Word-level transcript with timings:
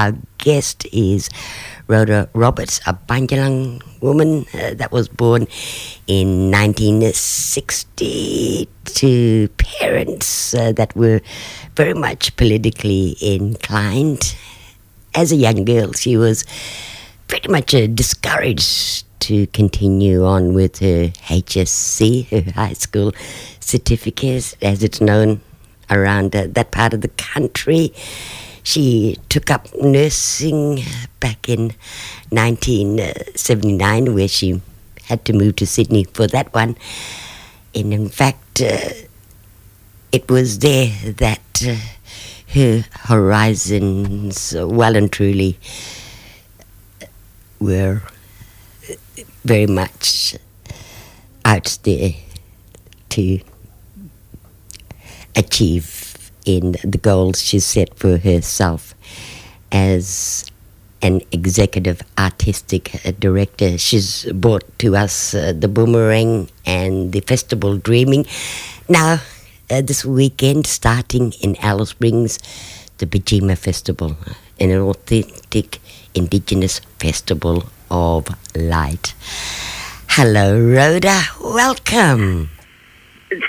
Our 0.00 0.16
guest 0.38 0.86
is 0.94 1.28
Rhoda 1.86 2.30
Roberts, 2.32 2.80
a 2.86 2.94
Bundjalung 2.94 3.82
woman 4.00 4.46
uh, 4.54 4.72
that 4.80 4.92
was 4.92 5.08
born 5.08 5.46
in 6.06 6.50
1960 6.50 8.66
to 8.96 9.48
parents 9.58 10.54
uh, 10.54 10.72
that 10.72 10.96
were 10.96 11.20
very 11.76 11.92
much 11.92 12.34
politically 12.36 13.14
inclined. 13.20 14.34
As 15.14 15.32
a 15.32 15.36
young 15.36 15.66
girl, 15.66 15.92
she 15.92 16.16
was 16.16 16.46
pretty 17.28 17.50
much 17.50 17.74
uh, 17.74 17.86
discouraged 17.86 19.04
to 19.28 19.46
continue 19.48 20.24
on 20.24 20.54
with 20.54 20.78
her 20.78 21.08
HSC, 21.28 22.26
her 22.28 22.52
high 22.52 22.72
school 22.72 23.12
certificate, 23.60 24.56
as 24.62 24.82
it's 24.82 25.02
known 25.02 25.42
around 25.90 26.34
uh, 26.34 26.46
that 26.52 26.70
part 26.70 26.94
of 26.94 27.02
the 27.02 27.08
country. 27.08 27.92
She 28.62 29.16
took 29.28 29.50
up 29.50 29.68
nursing 29.80 30.82
back 31.18 31.48
in 31.48 31.72
1979, 32.30 34.14
where 34.14 34.28
she 34.28 34.60
had 35.04 35.24
to 35.24 35.32
move 35.32 35.56
to 35.56 35.66
Sydney 35.66 36.04
for 36.04 36.26
that 36.28 36.52
one. 36.54 36.76
And 37.74 37.92
in 37.92 38.08
fact, 38.08 38.60
uh, 38.60 38.90
it 40.12 40.30
was 40.30 40.58
there 40.58 40.90
that 41.12 41.64
uh, 41.66 41.76
her 42.52 42.84
horizons 43.04 44.54
well 44.58 44.96
and 44.96 45.10
truly 45.12 45.58
were 47.60 48.02
very 49.44 49.66
much 49.66 50.36
out 51.44 51.78
there 51.84 52.12
to 53.10 53.40
achieve 55.36 56.09
in 56.44 56.72
the 56.82 56.98
goals 56.98 57.42
she 57.42 57.58
set 57.58 57.94
for 57.94 58.18
herself 58.18 58.94
as 59.72 60.50
an 61.02 61.20
executive 61.32 62.02
artistic 62.18 62.92
director. 63.18 63.78
She's 63.78 64.30
brought 64.32 64.64
to 64.80 64.96
us 64.96 65.34
uh, 65.34 65.52
the 65.56 65.68
Boomerang 65.68 66.48
and 66.66 67.12
the 67.12 67.20
Festival 67.20 67.78
Dreaming. 67.78 68.26
Now, 68.88 69.20
uh, 69.70 69.80
this 69.80 70.04
weekend, 70.04 70.66
starting 70.66 71.32
in 71.40 71.56
Alice 71.62 71.90
Springs, 71.90 72.38
the 72.98 73.06
Parrtjima 73.06 73.56
Festival, 73.56 74.16
an 74.58 74.72
authentic 74.72 75.78
indigenous 76.14 76.80
festival 76.98 77.64
of 77.90 78.28
light. 78.54 79.14
Hello, 80.08 80.58
Rhoda. 80.60 81.22
Welcome. 81.40 82.50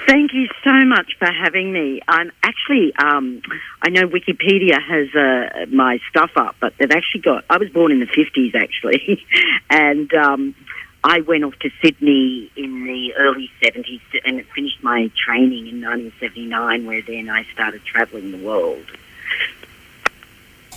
Thank 0.07 0.33
you 0.33 0.47
so 0.63 0.85
much 0.85 1.15
for 1.17 1.25
having 1.25 1.73
me. 1.73 2.01
I'm 2.07 2.31
actually, 2.43 2.93
um, 2.97 3.41
I 3.81 3.89
know 3.89 4.07
Wikipedia 4.07 4.79
has 4.79 5.15
uh, 5.15 5.65
my 5.73 5.99
stuff 6.09 6.31
up, 6.35 6.55
but 6.59 6.73
they've 6.77 6.91
actually 6.91 7.21
got, 7.21 7.45
I 7.49 7.57
was 7.57 7.69
born 7.69 7.91
in 7.91 7.99
the 7.99 8.05
50s 8.05 8.53
actually, 8.53 9.25
and 9.71 10.13
um, 10.13 10.55
I 11.03 11.21
went 11.21 11.43
off 11.43 11.57
to 11.59 11.71
Sydney 11.81 12.51
in 12.55 12.85
the 12.85 13.15
early 13.15 13.49
70s 13.63 14.01
and 14.23 14.45
finished 14.53 14.83
my 14.83 15.09
training 15.25 15.67
in 15.67 15.81
1979, 15.81 16.85
where 16.85 17.01
then 17.01 17.29
I 17.29 17.43
started 17.51 17.83
travelling 17.83 18.31
the 18.31 18.45
world. 18.45 18.85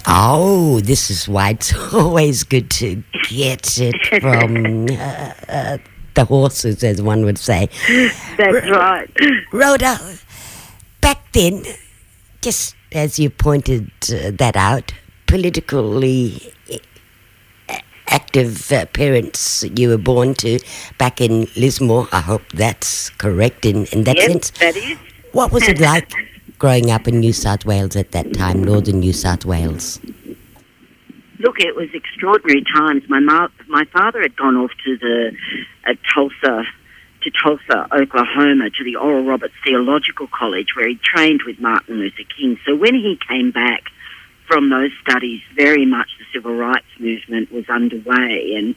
Oh, 0.06 0.80
this 0.80 1.10
is 1.10 1.28
why 1.28 1.50
it's 1.50 1.74
always 1.94 2.42
good 2.42 2.70
to 2.72 3.02
get 3.28 3.78
it 3.78 4.22
from 4.22 4.86
uh, 4.90 5.32
uh, 5.48 5.78
the 6.14 6.24
horses, 6.24 6.82
as 6.82 7.02
one 7.02 7.24
would 7.24 7.38
say. 7.38 7.68
That's 8.36 8.70
right. 8.70 9.10
Rhoda, 9.52 9.98
back 11.00 11.20
then, 11.32 11.64
just 12.40 12.76
as 12.92 13.18
you 13.18 13.30
pointed 13.30 13.90
uh, 14.10 14.30
that 14.38 14.56
out, 14.56 14.92
politically 15.26 16.54
uh, 17.68 17.78
active 18.08 18.70
uh, 18.72 18.86
parents 18.86 19.64
you 19.76 19.88
were 19.88 19.98
born 19.98 20.34
to 20.34 20.58
back 20.98 21.20
in 21.20 21.48
Lismore. 21.56 22.08
I 22.12 22.20
hope 22.20 22.42
that's 22.52 23.10
correct 23.10 23.64
in, 23.66 23.86
in 23.86 24.04
that 24.04 24.16
yep, 24.16 24.30
sense. 24.30 24.50
that 24.60 24.76
is. 24.76 24.98
What 25.32 25.50
was 25.50 25.66
it 25.68 25.80
like 25.80 26.12
growing 26.58 26.90
up 26.92 27.08
in 27.08 27.18
New 27.18 27.32
South 27.32 27.64
Wales 27.64 27.96
at 27.96 28.12
that 28.12 28.32
time, 28.34 28.62
northern 28.62 29.00
New 29.00 29.12
South 29.12 29.44
Wales? 29.44 29.98
Look, 31.38 31.60
it 31.60 31.74
was 31.74 31.88
extraordinary 31.92 32.64
times. 32.64 33.02
My 33.08 33.20
my 33.68 33.84
father 33.92 34.22
had 34.22 34.36
gone 34.36 34.56
off 34.56 34.70
to 34.84 34.96
the 34.96 35.36
uh, 35.86 35.94
Tulsa, 36.14 36.64
to 37.22 37.30
Tulsa, 37.42 37.88
Oklahoma, 37.92 38.70
to 38.70 38.84
the 38.84 38.96
Oral 38.96 39.24
Roberts 39.24 39.54
Theological 39.64 40.28
College, 40.28 40.68
where 40.76 40.88
he 40.88 40.98
trained 41.02 41.42
with 41.44 41.58
Martin 41.58 41.96
Luther 41.96 42.22
King. 42.36 42.58
So 42.64 42.76
when 42.76 42.94
he 42.94 43.18
came 43.28 43.50
back 43.50 43.84
from 44.46 44.70
those 44.70 44.90
studies, 45.02 45.40
very 45.56 45.86
much 45.86 46.08
the 46.18 46.24
civil 46.32 46.54
rights 46.54 46.86
movement 47.00 47.50
was 47.50 47.68
underway, 47.68 48.54
and 48.56 48.76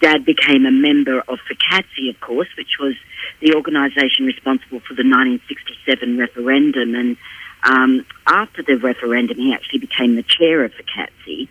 Dad 0.00 0.24
became 0.24 0.64
a 0.64 0.70
member 0.70 1.20
of 1.20 1.38
FCATSI, 1.50 2.08
of 2.08 2.20
course, 2.20 2.48
which 2.56 2.78
was 2.80 2.94
the 3.40 3.54
organisation 3.54 4.24
responsible 4.24 4.80
for 4.80 4.94
the 4.94 5.04
1967 5.04 6.16
referendum. 6.16 6.94
And 6.94 7.16
um, 7.62 8.06
after 8.26 8.62
the 8.62 8.76
referendum, 8.76 9.36
he 9.36 9.52
actually 9.52 9.80
became 9.80 10.16
the 10.16 10.22
chair 10.22 10.64
of 10.64 10.72
FCATSI. 10.72 11.48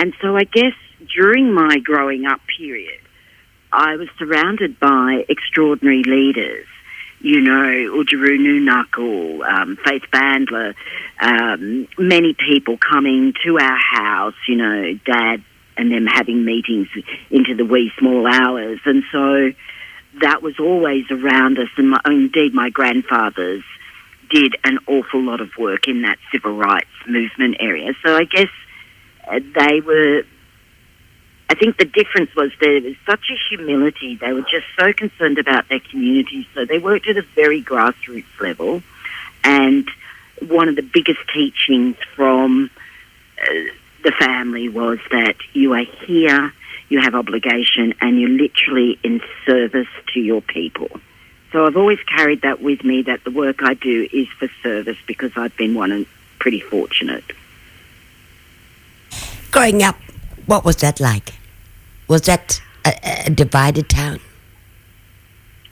And 0.00 0.14
so 0.22 0.34
I 0.34 0.44
guess 0.44 0.72
during 1.14 1.52
my 1.52 1.78
growing 1.78 2.24
up 2.24 2.40
period, 2.56 3.00
I 3.70 3.96
was 3.96 4.08
surrounded 4.18 4.80
by 4.80 5.26
extraordinary 5.28 6.02
leaders. 6.04 6.66
You 7.20 7.42
know, 7.42 7.52
Oodgeroo 7.52 8.38
Noonuccal, 8.38 9.46
um, 9.46 9.76
Faith 9.84 10.04
Bandler, 10.10 10.74
um, 11.20 11.86
many 11.98 12.34
people 12.34 12.78
coming 12.78 13.34
to 13.44 13.58
our 13.58 13.78
house, 13.78 14.34
you 14.48 14.56
know, 14.56 14.94
Dad 15.04 15.44
and 15.76 15.92
them 15.92 16.06
having 16.06 16.46
meetings 16.46 16.88
into 17.30 17.54
the 17.54 17.66
wee 17.66 17.92
small 17.98 18.26
hours. 18.26 18.80
And 18.86 19.02
so 19.12 19.52
that 20.22 20.40
was 20.42 20.58
always 20.58 21.04
around 21.10 21.58
us. 21.58 21.68
And 21.76 21.90
my, 21.90 22.00
indeed, 22.06 22.54
my 22.54 22.70
grandfathers 22.70 23.64
did 24.30 24.56
an 24.64 24.78
awful 24.86 25.20
lot 25.22 25.42
of 25.42 25.50
work 25.58 25.88
in 25.88 26.02
that 26.02 26.16
civil 26.32 26.56
rights 26.56 26.88
movement 27.06 27.56
area. 27.60 27.92
So 28.02 28.16
I 28.16 28.24
guess 28.24 28.48
they 29.38 29.80
were. 29.80 30.24
I 31.48 31.54
think 31.54 31.78
the 31.78 31.84
difference 31.84 32.34
was 32.36 32.52
there 32.60 32.80
was 32.80 32.94
such 33.06 33.30
a 33.30 33.36
humility. 33.48 34.16
They 34.16 34.32
were 34.32 34.42
just 34.42 34.66
so 34.78 34.92
concerned 34.92 35.38
about 35.38 35.68
their 35.68 35.80
community. 35.80 36.46
So 36.54 36.64
they 36.64 36.78
worked 36.78 37.08
at 37.08 37.16
a 37.16 37.22
very 37.22 37.62
grassroots 37.62 38.40
level. 38.40 38.82
And 39.42 39.88
one 40.40 40.68
of 40.68 40.76
the 40.76 40.82
biggest 40.82 41.20
teachings 41.34 41.96
from 42.14 42.70
uh, 43.40 43.52
the 44.04 44.12
family 44.12 44.68
was 44.68 44.98
that 45.10 45.36
you 45.52 45.74
are 45.74 45.84
here, 46.06 46.52
you 46.88 47.00
have 47.00 47.14
obligation, 47.14 47.94
and 48.00 48.20
you're 48.20 48.30
literally 48.30 48.98
in 49.02 49.20
service 49.44 49.88
to 50.14 50.20
your 50.20 50.40
people. 50.40 50.88
So 51.52 51.66
I've 51.66 51.76
always 51.76 51.98
carried 52.04 52.42
that 52.42 52.62
with 52.62 52.84
me 52.84 53.02
that 53.02 53.24
the 53.24 53.30
work 53.30 53.62
I 53.62 53.74
do 53.74 54.08
is 54.12 54.28
for 54.28 54.48
service 54.62 54.98
because 55.06 55.32
I've 55.36 55.56
been 55.56 55.74
one 55.74 55.90
and 55.90 56.06
pretty 56.38 56.60
fortunate. 56.60 57.24
Growing 59.50 59.82
up, 59.82 59.96
what 60.46 60.64
was 60.64 60.76
that 60.76 61.00
like? 61.00 61.34
Was 62.08 62.22
that 62.22 62.60
a, 62.84 63.26
a 63.26 63.30
divided 63.30 63.88
town? 63.88 64.20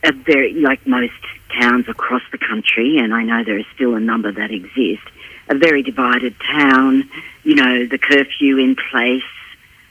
A 0.04 0.12
very, 0.12 0.54
like 0.54 0.86
most 0.86 1.12
towns 1.60 1.88
across 1.88 2.22
the 2.32 2.38
country, 2.38 2.98
and 2.98 3.14
I 3.14 3.22
know 3.22 3.44
there 3.44 3.58
are 3.58 3.66
still 3.74 3.94
a 3.94 4.00
number 4.00 4.30
that 4.32 4.50
exist, 4.50 5.02
a 5.48 5.54
very 5.54 5.82
divided 5.82 6.34
town, 6.40 7.08
you 7.44 7.54
know, 7.54 7.86
the 7.86 7.98
curfew 7.98 8.58
in 8.58 8.76
place, 8.76 9.22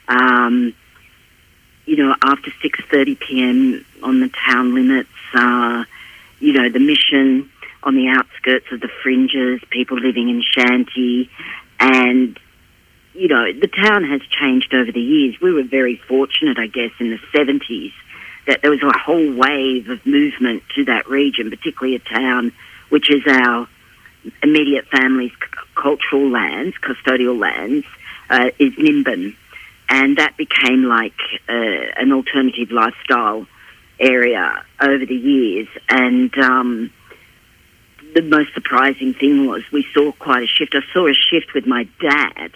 um, 0.08 0.74
you 1.86 1.96
know, 1.96 2.14
after 2.22 2.50
6.30 2.50 3.18
p.m. 3.18 3.84
on 4.02 4.20
the 4.20 4.28
town 4.28 4.74
limits, 4.74 5.08
uh, 5.34 5.84
you 6.40 6.52
know, 6.52 6.68
the 6.68 6.78
mission 6.78 7.50
on 7.82 7.94
the 7.94 8.08
outskirts 8.08 8.66
of 8.72 8.80
the 8.80 8.88
fringes, 9.02 9.60
people 9.70 9.98
living 9.98 10.28
in 10.28 10.42
shanty, 10.42 11.30
and, 11.80 12.38
you 13.18 13.26
know, 13.26 13.52
the 13.52 13.66
town 13.66 14.04
has 14.04 14.20
changed 14.30 14.72
over 14.72 14.92
the 14.92 15.00
years. 15.00 15.40
We 15.40 15.52
were 15.52 15.64
very 15.64 15.96
fortunate, 15.96 16.56
I 16.56 16.68
guess, 16.68 16.92
in 17.00 17.10
the 17.10 17.18
70s 17.36 17.92
that 18.46 18.62
there 18.62 18.70
was 18.70 18.82
a 18.82 18.96
whole 18.96 19.34
wave 19.34 19.90
of 19.90 20.06
movement 20.06 20.62
to 20.76 20.84
that 20.84 21.08
region, 21.08 21.50
particularly 21.50 21.96
a 21.96 21.98
town 21.98 22.52
which 22.90 23.10
is 23.10 23.22
our 23.26 23.68
immediate 24.42 24.86
family's 24.86 25.32
cultural 25.74 26.30
lands, 26.30 26.76
custodial 26.78 27.38
lands, 27.38 27.84
uh, 28.30 28.50
is 28.58 28.72
Nimbin. 28.74 29.34
And 29.88 30.16
that 30.18 30.36
became 30.36 30.84
like 30.84 31.18
uh, 31.48 31.52
an 31.52 32.12
alternative 32.12 32.70
lifestyle 32.70 33.46
area 33.98 34.64
over 34.80 35.04
the 35.04 35.14
years. 35.14 35.68
And 35.88 36.36
um, 36.38 36.92
the 38.14 38.22
most 38.22 38.54
surprising 38.54 39.12
thing 39.12 39.46
was 39.46 39.62
we 39.72 39.84
saw 39.92 40.12
quite 40.12 40.44
a 40.44 40.46
shift. 40.46 40.74
I 40.74 40.82
saw 40.92 41.08
a 41.08 41.14
shift 41.14 41.52
with 41.52 41.66
my 41.66 41.88
dad 42.00 42.52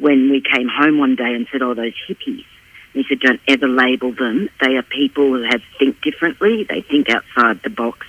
when 0.00 0.30
we 0.30 0.40
came 0.40 0.68
home 0.68 0.98
one 0.98 1.16
day 1.16 1.34
and 1.34 1.46
said, 1.52 1.62
Oh, 1.62 1.74
those 1.74 1.94
hippies. 2.08 2.44
And 2.92 3.04
he 3.04 3.04
said, 3.08 3.20
Don't 3.20 3.40
ever 3.46 3.68
label 3.68 4.12
them. 4.12 4.48
They 4.60 4.76
are 4.76 4.82
people 4.82 5.24
who 5.24 5.42
have 5.42 5.62
think 5.78 6.00
differently, 6.02 6.64
they 6.64 6.80
think 6.80 7.08
outside 7.08 7.62
the 7.62 7.70
box. 7.70 8.06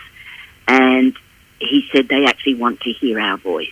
And 0.67 1.15
he 1.59 1.87
said 1.91 2.07
they 2.07 2.25
actually 2.25 2.55
want 2.55 2.81
to 2.81 2.91
hear 2.91 3.19
our 3.19 3.37
voice. 3.37 3.69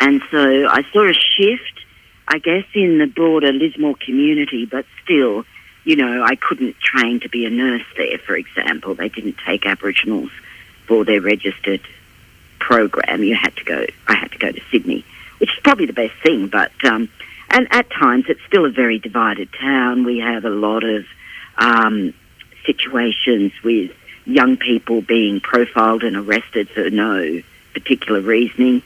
And 0.00 0.20
so 0.30 0.66
I 0.68 0.84
saw 0.92 1.08
a 1.08 1.14
shift. 1.14 1.80
I 2.26 2.38
guess, 2.38 2.64
in 2.74 2.98
the 2.98 3.06
broader 3.06 3.52
Lismore 3.52 3.96
community, 3.96 4.64
but 4.64 4.86
still, 5.02 5.44
you 5.84 5.96
know, 5.96 6.24
I 6.24 6.36
couldn't 6.36 6.80
train 6.80 7.20
to 7.20 7.28
be 7.28 7.44
a 7.44 7.50
nurse 7.50 7.84
there, 7.96 8.18
for 8.18 8.34
example. 8.34 8.94
They 8.94 9.10
didn't 9.10 9.36
take 9.46 9.66
Aboriginals 9.66 10.30
for 10.86 11.04
their 11.04 11.20
registered 11.20 11.82
program. 12.58 13.22
You 13.22 13.34
had 13.34 13.54
to 13.56 13.64
go, 13.64 13.84
I 14.08 14.14
had 14.14 14.32
to 14.32 14.38
go 14.38 14.50
to 14.50 14.60
Sydney, 14.70 15.04
which 15.38 15.52
is 15.52 15.58
probably 15.62 15.86
the 15.86 15.92
best 15.92 16.14
thing, 16.22 16.48
but, 16.48 16.72
um, 16.84 17.08
and 17.50 17.68
at 17.70 17.90
times 17.90 18.24
it's 18.28 18.40
still 18.46 18.64
a 18.64 18.70
very 18.70 18.98
divided 18.98 19.48
town. 19.52 20.04
We 20.04 20.18
have 20.20 20.44
a 20.44 20.50
lot 20.50 20.82
of 20.84 21.04
um, 21.56 22.14
situations 22.66 23.52
with 23.62 23.92
young 24.24 24.56
people 24.56 25.02
being 25.02 25.40
profiled 25.40 26.02
and 26.02 26.16
arrested 26.16 26.68
for 26.70 26.88
no 26.90 27.42
particular 27.74 28.20
reasoning. 28.20 28.82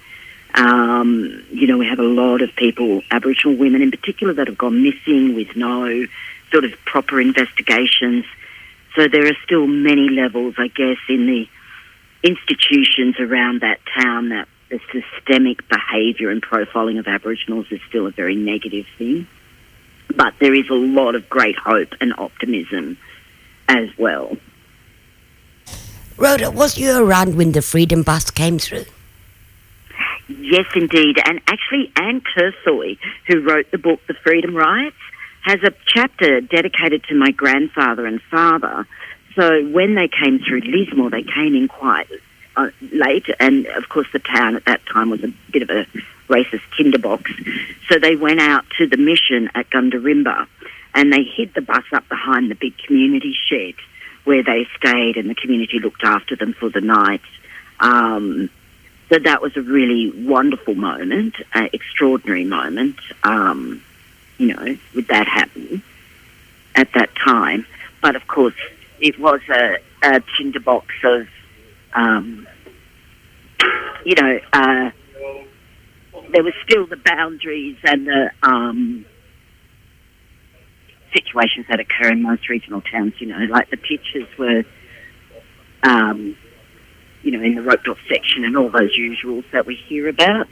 Um, 0.54 1.44
you 1.50 1.66
know, 1.66 1.78
we 1.78 1.86
have 1.86 1.98
a 1.98 2.02
lot 2.02 2.42
of 2.42 2.54
people, 2.56 3.02
Aboriginal 3.10 3.56
women 3.56 3.82
in 3.82 3.90
particular, 3.90 4.32
that 4.34 4.48
have 4.48 4.58
gone 4.58 4.82
missing 4.82 5.34
with 5.34 5.54
no 5.56 6.06
sort 6.50 6.64
of 6.64 6.72
proper 6.84 7.20
investigations. 7.20 8.24
So 8.96 9.06
there 9.06 9.26
are 9.26 9.36
still 9.44 9.66
many 9.66 10.08
levels, 10.08 10.54
I 10.58 10.68
guess, 10.68 10.98
in 11.08 11.26
the 11.26 11.48
institutions 12.22 13.20
around 13.20 13.60
that 13.60 13.78
town 13.94 14.30
that 14.30 14.48
the 14.70 14.80
systemic 14.92 15.68
behaviour 15.68 16.30
and 16.30 16.42
profiling 16.42 16.98
of 16.98 17.06
Aboriginals 17.06 17.66
is 17.70 17.80
still 17.88 18.06
a 18.06 18.10
very 18.10 18.36
negative 18.36 18.86
thing. 18.96 19.26
But 20.14 20.34
there 20.40 20.54
is 20.54 20.68
a 20.70 20.74
lot 20.74 21.14
of 21.14 21.28
great 21.28 21.56
hope 21.56 21.94
and 22.00 22.14
optimism 22.18 22.98
as 23.68 23.88
well. 23.98 24.36
Rhoda, 26.16 26.50
was 26.50 26.78
you 26.78 26.96
around 26.96 27.36
when 27.36 27.52
the 27.52 27.62
Freedom 27.62 28.02
Bus 28.02 28.30
came 28.30 28.58
through? 28.58 28.86
Yes, 30.28 30.66
indeed. 30.74 31.18
And 31.24 31.40
actually, 31.46 31.92
Ann 31.96 32.20
Curthoys, 32.20 32.98
who 33.26 33.40
wrote 33.40 33.70
the 33.70 33.78
book 33.78 34.00
The 34.08 34.14
Freedom 34.14 34.54
Rides, 34.54 34.96
has 35.42 35.62
a 35.62 35.72
chapter 35.86 36.40
dedicated 36.40 37.04
to 37.04 37.14
my 37.14 37.30
grandfather 37.30 38.04
and 38.04 38.20
father. 38.30 38.86
So 39.36 39.64
when 39.68 39.94
they 39.94 40.08
came 40.08 40.40
through 40.40 40.62
Lismore, 40.62 41.10
they 41.10 41.22
came 41.22 41.54
in 41.54 41.68
quite 41.68 42.08
uh, 42.58 42.70
late, 42.93 43.26
and 43.40 43.66
of 43.66 43.88
course, 43.88 44.08
the 44.12 44.19
town 44.19 44.56
at 44.56 44.64
that 44.66 44.84
time 44.87 45.08
was 45.10 45.22
a 45.25 45.32
bit 45.50 45.62
of 45.62 45.70
a 45.70 45.87
racist 46.28 46.62
tinderbox. 46.76 47.31
So 47.88 47.99
they 47.99 48.16
went 48.16 48.40
out 48.40 48.64
to 48.78 48.87
the 48.87 48.99
mission 48.99 49.50
at 49.55 49.70
Gundurimba, 49.70 50.46
and 50.94 51.12
they 51.12 51.22
hid 51.22 51.55
the 51.55 51.62
bus 51.62 51.84
up 51.93 52.06
behind 52.08 52.50
the 52.50 52.55
big 52.55 52.76
community 52.78 53.34
shed 53.46 53.75
where 54.25 54.43
they 54.43 54.66
stayed, 54.76 55.16
and 55.16 55.31
the 55.31 55.34
community 55.34 55.78
looked 55.78 56.05
after 56.05 56.37
them 56.37 56.52
for 56.52 56.69
the 56.69 56.82
night. 56.82 57.22
Um, 57.81 58.50
so 59.08 59.19
that 59.19 59.40
was 59.40 59.56
a 59.56 59.62
really 59.62 60.11
wonderful 60.11 60.75
moment, 60.75 61.37
uh, 61.54 61.69
extraordinary 61.72 62.44
moment. 62.44 62.99
Um, 63.22 63.82
you 64.38 64.54
know, 64.54 64.78
with 64.94 65.08
that 65.08 65.26
happening 65.26 65.82
at 66.75 66.93
that 66.94 67.11
time. 67.16 67.66
But 68.00 68.16
of 68.16 68.26
course, 68.28 68.54
it 69.00 69.19
was 69.19 69.40
a, 69.50 69.78
a 70.02 70.22
tinderbox 70.37 70.94
of, 71.02 71.28
um, 71.94 72.46
you 74.05 74.14
know, 74.14 74.38
uh, 74.52 74.90
there 76.32 76.43
was 76.43 76.55
still 76.69 76.87
the 76.87 76.96
boundaries 76.96 77.76
and 77.85 78.06
the 78.06 78.31
um, 78.43 79.06
situations 81.12 81.67
that 81.70 81.81
occur 81.81 82.12
in 82.12 82.23
most 82.23 82.49
regional 82.49 82.82
towns. 82.82 83.14
You 83.19 83.29
know, 83.29 83.38
like 83.50 83.70
the 83.70 83.76
pitches 83.76 84.29
were, 84.38 84.64
um, 85.82 86.37
you 87.23 87.32
know, 87.32 87.43
in 87.43 87.55
the 87.55 87.62
roped 87.62 87.88
off 87.88 87.99
section 88.08 88.44
and 88.44 88.56
all 88.56 88.70
those 88.70 88.96
usuals 88.96 89.44
that 89.52 89.67
we 89.67 89.79
hear 89.88 90.08
about. 90.08 90.46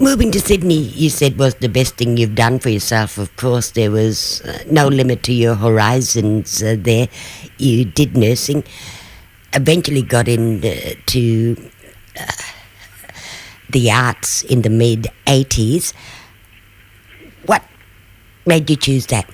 Moving 0.00 0.30
to 0.30 0.40
Sydney, 0.40 0.78
you 0.78 1.10
said 1.10 1.38
was 1.38 1.56
the 1.56 1.68
best 1.68 1.98
thing 1.98 2.16
you've 2.16 2.34
done 2.34 2.58
for 2.58 2.70
yourself. 2.70 3.18
Of 3.18 3.36
course, 3.36 3.72
there 3.72 3.90
was 3.90 4.40
uh, 4.40 4.64
no 4.70 4.88
limit 4.88 5.22
to 5.24 5.32
your 5.34 5.54
horizons 5.54 6.62
uh, 6.62 6.76
there. 6.78 7.08
You 7.58 7.84
did 7.84 8.16
nursing, 8.16 8.64
eventually 9.52 10.00
got 10.00 10.26
into 10.26 11.54
uh, 12.18 12.32
the 13.68 13.90
arts 13.90 14.42
in 14.44 14.62
the 14.62 14.70
mid 14.70 15.08
80s. 15.26 15.92
What 17.44 17.62
made 18.46 18.70
you 18.70 18.76
choose 18.76 19.04
that? 19.08 19.28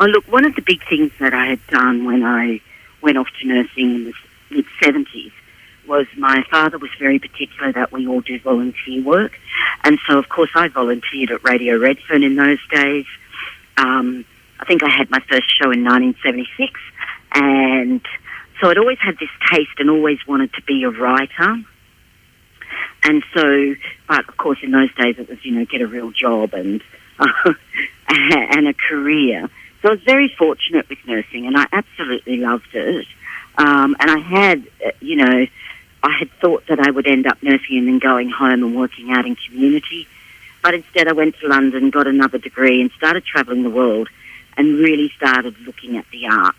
Oh, 0.00 0.06
look, 0.06 0.24
one 0.32 0.46
of 0.46 0.54
the 0.54 0.62
big 0.62 0.80
things 0.88 1.12
that 1.20 1.34
I 1.34 1.44
had 1.44 1.66
done 1.66 2.06
when 2.06 2.24
I 2.24 2.62
went 3.02 3.18
off 3.18 3.28
to 3.42 3.46
nursing 3.46 3.94
in 3.94 4.04
the 4.04 4.14
mid 4.48 4.64
70s 4.80 5.32
was 5.86 6.06
my 6.16 6.44
father 6.50 6.78
was 6.78 6.90
very 6.98 7.18
particular 7.18 7.72
that 7.72 7.92
we 7.92 8.06
all 8.06 8.20
do 8.20 8.38
volunteer 8.40 9.02
work. 9.02 9.38
And 9.84 9.98
so, 10.06 10.18
of 10.18 10.28
course, 10.28 10.50
I 10.54 10.68
volunteered 10.68 11.30
at 11.30 11.44
Radio 11.44 11.76
Redfern 11.78 12.22
in 12.22 12.36
those 12.36 12.58
days. 12.70 13.06
Um, 13.76 14.24
I 14.58 14.64
think 14.64 14.82
I 14.82 14.90
had 14.90 15.10
my 15.10 15.20
first 15.28 15.54
show 15.56 15.70
in 15.70 15.84
1976. 15.84 16.80
And 17.32 18.00
so 18.60 18.70
I'd 18.70 18.78
always 18.78 18.98
had 18.98 19.18
this 19.18 19.28
taste 19.50 19.78
and 19.78 19.90
always 19.90 20.18
wanted 20.26 20.52
to 20.54 20.62
be 20.62 20.84
a 20.84 20.90
writer. 20.90 21.62
And 23.04 23.22
so, 23.34 23.74
but 24.08 24.28
of 24.28 24.36
course, 24.36 24.58
in 24.62 24.72
those 24.72 24.92
days 24.94 25.16
it 25.18 25.28
was, 25.28 25.44
you 25.44 25.52
know, 25.52 25.64
get 25.64 25.80
a 25.80 25.86
real 25.86 26.10
job 26.10 26.54
and, 26.54 26.82
uh, 27.18 27.52
and 28.08 28.66
a 28.66 28.74
career. 28.74 29.48
So 29.82 29.88
I 29.88 29.92
was 29.92 30.02
very 30.02 30.34
fortunate 30.36 30.88
with 30.88 30.98
nursing 31.06 31.46
and 31.46 31.56
I 31.56 31.66
absolutely 31.72 32.38
loved 32.38 32.74
it. 32.74 33.06
Um, 33.58 33.96
and 34.00 34.10
I 34.10 34.18
had, 34.18 34.66
uh, 34.84 34.90
you 35.00 35.16
know, 35.16 35.46
I 36.02 36.16
had 36.18 36.30
thought 36.40 36.66
that 36.68 36.80
I 36.80 36.90
would 36.90 37.06
end 37.06 37.26
up 37.26 37.42
nursing 37.42 37.78
and 37.78 37.88
then 37.88 37.98
going 37.98 38.30
home 38.30 38.62
and 38.62 38.76
working 38.76 39.10
out 39.12 39.26
in 39.26 39.36
community. 39.36 40.06
But 40.62 40.74
instead, 40.74 41.08
I 41.08 41.12
went 41.12 41.36
to 41.40 41.48
London, 41.48 41.90
got 41.90 42.06
another 42.06 42.38
degree, 42.38 42.80
and 42.80 42.90
started 42.92 43.24
travelling 43.24 43.62
the 43.62 43.70
world 43.70 44.08
and 44.56 44.78
really 44.78 45.10
started 45.16 45.58
looking 45.60 45.96
at 45.96 46.06
the 46.10 46.26
arts 46.26 46.58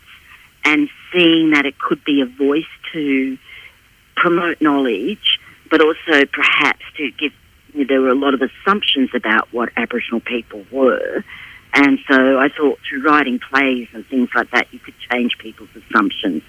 and 0.64 0.90
seeing 1.12 1.52
that 1.52 1.66
it 1.66 1.80
could 1.80 2.04
be 2.04 2.22
a 2.22 2.26
voice 2.26 2.66
to 2.94 3.38
promote 4.16 4.62
knowledge, 4.62 5.40
but 5.70 5.82
also 5.82 6.26
perhaps 6.26 6.84
to 6.98 7.12
give. 7.12 7.34
You 7.74 7.82
know, 7.82 7.88
there 7.88 8.02
were 8.02 8.10
a 8.10 8.16
lot 8.16 8.34
of 8.34 8.42
assumptions 8.42 9.10
about 9.14 9.52
what 9.54 9.70
Aboriginal 9.78 10.20
people 10.20 10.66
were. 10.72 11.24
And 11.74 12.00
so 12.10 12.40
I 12.40 12.50
thought 12.50 12.80
through 12.88 13.04
writing 13.04 13.40
plays 13.40 13.88
and 13.94 14.06
things 14.08 14.30
like 14.34 14.50
that, 14.52 14.74
you 14.74 14.80
could 14.80 14.96
change 15.12 15.38
people's 15.38 15.70
assumptions. 15.76 16.44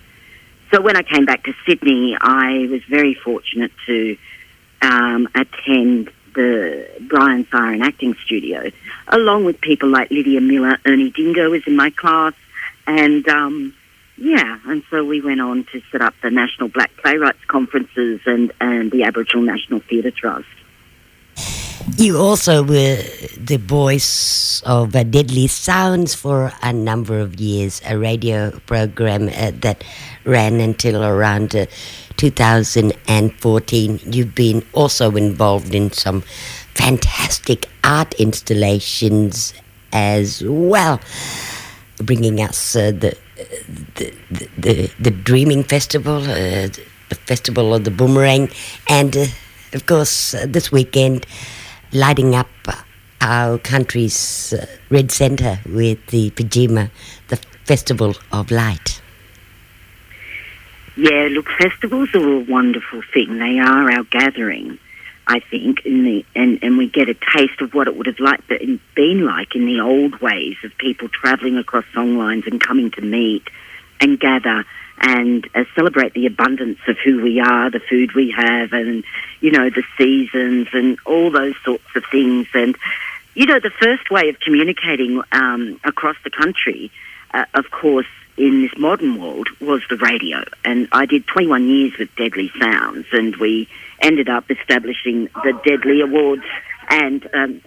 So 0.70 0.81
when 0.82 0.97
I 0.97 1.03
came 1.03 1.25
back 1.25 1.44
to 1.44 1.55
Sydney, 1.67 2.17
I 2.20 2.69
was 2.70 2.82
very 2.85 3.15
fortunate 3.15 3.73
to 3.87 4.17
um, 4.82 5.29
attend 5.35 6.11
the 6.35 6.88
Brian 7.00 7.44
Syron 7.47 7.82
Acting 7.82 8.15
Studio, 8.25 8.71
along 9.09 9.45
with 9.45 9.61
people 9.61 9.88
like 9.88 10.11
Lydia 10.11 10.40
Miller, 10.40 10.78
Ernie 10.85 11.11
Dingo 11.11 11.50
was 11.50 11.66
in 11.66 11.75
my 11.75 11.90
class, 11.90 12.35
and 12.87 13.26
um, 13.28 13.75
yeah, 14.16 14.59
and 14.66 14.83
so 14.90 15.04
we 15.04 15.21
went 15.21 15.40
on 15.40 15.64
to 15.73 15.81
set 15.90 16.02
up 16.02 16.14
the 16.23 16.31
National 16.31 16.69
Black 16.69 16.90
Playwrights 16.97 17.45
Conferences 17.47 18.21
and, 18.26 18.52
and 18.61 18.90
the 18.90 19.04
Aboriginal 19.04 19.45
National 19.45 19.81
Theatre 19.81 20.11
Trust. 20.11 20.47
You 21.97 22.18
also 22.18 22.62
were 22.62 23.02
the 23.37 23.57
voice 23.57 24.62
of 24.62 24.95
uh, 24.95 25.02
Deadly 25.04 25.47
Sounds 25.47 26.14
for 26.14 26.52
a 26.62 26.73
number 26.73 27.18
of 27.18 27.40
years, 27.40 27.80
a 27.87 27.97
radio 27.97 28.50
program 28.66 29.28
uh, 29.28 29.52
that 29.61 29.85
ran 30.25 30.61
until 30.61 31.04
around 31.04 31.54
uh, 31.57 31.66
2014. 32.16 34.00
You've 34.04 34.35
been 34.35 34.64
also 34.73 35.16
involved 35.16 35.75
in 35.75 35.90
some 35.92 36.23
fantastic 36.75 37.66
art 37.85 38.14
installations 38.14 39.54
as 39.92 40.42
well, 40.45 41.00
bringing 41.99 42.40
us 42.40 42.76
uh, 42.76 42.92
the, 42.92 43.16
the, 43.95 44.12
the, 44.59 44.90
the, 45.00 45.11
Dreaming 45.11 45.62
Festival, 45.64 46.23
uh, 46.23 46.68
the 47.09 47.18
Festival 47.26 47.75
of 47.75 47.85
the 47.85 47.90
Boomerang, 47.90 48.50
and 48.88 49.16
uh, 49.16 49.26
of 49.73 49.87
course, 49.87 50.33
this 50.47 50.71
weekend 50.73 51.26
lighting 51.92 52.35
up 52.35 52.49
our 53.21 53.59
country's 53.59 54.52
uh, 54.52 54.66
red 54.90 55.11
centre 55.11 55.61
with 55.66 56.04
the 56.07 56.30
Parrtjima, 56.30 56.90
the 57.28 57.37
Festival 57.64 58.14
of 58.33 58.50
Light. 58.50 59.00
Yeah, 60.97 61.28
look, 61.30 61.49
festivals 61.59 62.14
are 62.14 62.33
a 62.33 62.40
wonderful 62.40 63.02
thing. 63.12 63.38
They 63.38 63.59
are 63.61 63.90
our 63.90 64.02
gathering, 64.04 64.78
I 65.26 65.40
think, 65.40 65.85
in 65.85 66.04
the, 66.04 66.25
and, 66.35 66.59
and 66.62 66.76
we 66.76 66.88
get 66.88 67.09
a 67.09 67.14
taste 67.14 67.61
of 67.61 67.73
what 67.73 67.87
it 67.87 67.97
would 67.97 68.07
have 68.07 68.18
like, 68.18 68.47
been 68.49 69.25
like 69.25 69.54
in 69.54 69.66
the 69.66 69.80
old 69.80 70.21
ways 70.21 70.57
of 70.64 70.76
people 70.78 71.09
travelling 71.09 71.57
across 71.57 71.85
songlines 71.95 72.47
and 72.47 72.61
coming 72.61 72.90
to 72.92 73.00
meet 73.00 73.49
and 74.00 74.18
gather 74.18 74.64
and 75.00 75.49
uh, 75.55 75.64
celebrate 75.75 76.14
the 76.14 76.26
abundance 76.26 76.78
of 76.87 76.97
who 77.05 77.23
we 77.23 77.40
are, 77.40 77.71
the 77.71 77.81
food 77.81 78.12
we 78.14 78.31
have, 78.31 78.73
and 78.73 79.05
you 79.40 79.50
know 79.50 79.71
the 79.71 79.85
seasons 79.97 80.69
and 80.73 80.99
all 81.07 81.31
those 81.31 81.55
sorts 81.64 81.85
of 81.95 82.05
things. 82.11 82.47
And 82.55 82.76
you 83.35 83.47
know 83.47 83.61
the 83.61 83.71
first 83.71 84.11
way 84.11 84.28
of 84.28 84.40
communicating 84.40 85.23
um, 85.33 85.81
across 85.85 86.17
the 86.25 86.31
country, 86.31 86.90
uh, 87.33 87.45
of 87.55 87.71
course, 87.71 88.07
in 88.37 88.62
this 88.62 88.76
modern 88.78 89.21
world 89.21 89.49
was 89.61 89.83
the 89.90 89.97
radio. 89.97 90.45
And 90.64 90.88
I 90.93 91.07
did 91.07 91.26
21 91.26 91.69
years 91.69 91.99
with 91.99 92.14
Deadly 92.17 92.50
Sounds, 92.61 93.07
and 93.12 93.37
we 93.37 93.69
ended 94.00 94.28
up 94.28 94.50
establishing 94.50 95.28
the 95.45 95.61
Deadly 95.64 96.00
Awards 96.00 96.45
and 96.90 97.28
um, 97.35 97.61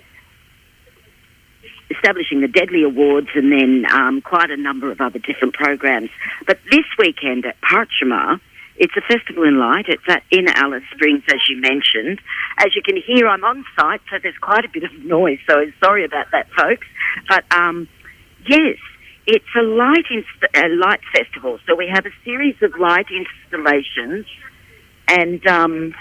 establishing 1.95 2.41
the 2.41 2.47
Deadly 2.47 2.83
Awards 2.83 3.29
and 3.35 3.51
then 3.51 3.85
um, 3.91 4.21
quite 4.21 4.49
a 4.49 4.57
number 4.57 4.91
of 4.91 5.01
other 5.01 5.19
different 5.19 5.53
programs. 5.53 6.09
But 6.47 6.59
this 6.71 6.85
weekend 6.97 7.45
at 7.45 7.55
Parrtjima, 7.61 8.39
it's 8.77 8.93
a 8.97 9.01
festival 9.01 9.43
in 9.43 9.59
light. 9.59 9.85
It's 9.87 10.03
at, 10.07 10.23
in 10.31 10.47
Alice 10.47 10.83
Springs, 10.93 11.23
as 11.27 11.41
you 11.47 11.61
mentioned. 11.61 12.19
As 12.57 12.75
you 12.75 12.81
can 12.81 12.97
hear, 12.97 13.27
I'm 13.27 13.43
on 13.43 13.63
site, 13.77 14.01
so 14.09 14.17
there's 14.21 14.37
quite 14.41 14.65
a 14.65 14.69
bit 14.69 14.83
of 14.83 14.91
noise. 15.05 15.39
So 15.47 15.65
sorry 15.83 16.03
about 16.05 16.27
that, 16.31 16.47
folks. 16.57 16.87
But 17.27 17.43
um, 17.53 17.87
yes, 18.47 18.77
it's 19.27 19.45
a 19.55 19.61
light 19.61 20.05
inst- 20.09 20.55
a 20.55 20.67
light 20.69 21.01
festival. 21.13 21.59
So 21.67 21.75
we 21.75 21.87
have 21.93 22.05
a 22.05 22.11
series 22.25 22.55
of 22.61 22.71
light 22.79 23.07
installations, 23.11 24.25
and 25.07 25.45
um, 25.45 25.93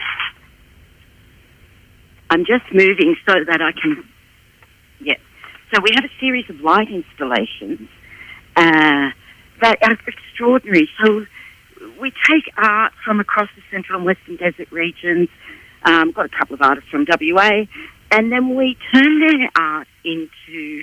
I'm 2.30 2.46
just 2.46 2.64
moving 2.72 3.16
so 3.26 3.34
that 3.46 3.60
I 3.60 3.72
can. 3.72 4.08
Yeah. 5.00 5.14
So 5.72 5.80
we 5.80 5.90
have 5.94 6.04
a 6.04 6.20
series 6.20 6.50
of 6.50 6.60
light 6.60 6.88
installations 6.90 7.88
uh, 8.56 9.10
that 9.62 9.78
are 9.82 9.96
extraordinary. 10.06 10.88
So 11.04 11.26
we 12.00 12.12
take 12.28 12.52
art 12.56 12.92
from 13.04 13.20
across 13.20 13.48
the 13.54 13.62
central 13.70 13.98
and 13.98 14.06
western 14.06 14.36
desert 14.36 14.72
regions. 14.72 15.28
Um, 15.84 16.10
got 16.10 16.26
a 16.26 16.36
couple 16.36 16.54
of 16.54 16.62
artists 16.62 16.90
from 16.90 17.06
WA, 17.08 17.66
and 18.10 18.32
then 18.32 18.56
we 18.56 18.76
turn 18.92 19.20
their 19.20 19.48
art 19.56 19.86
into 20.04 20.82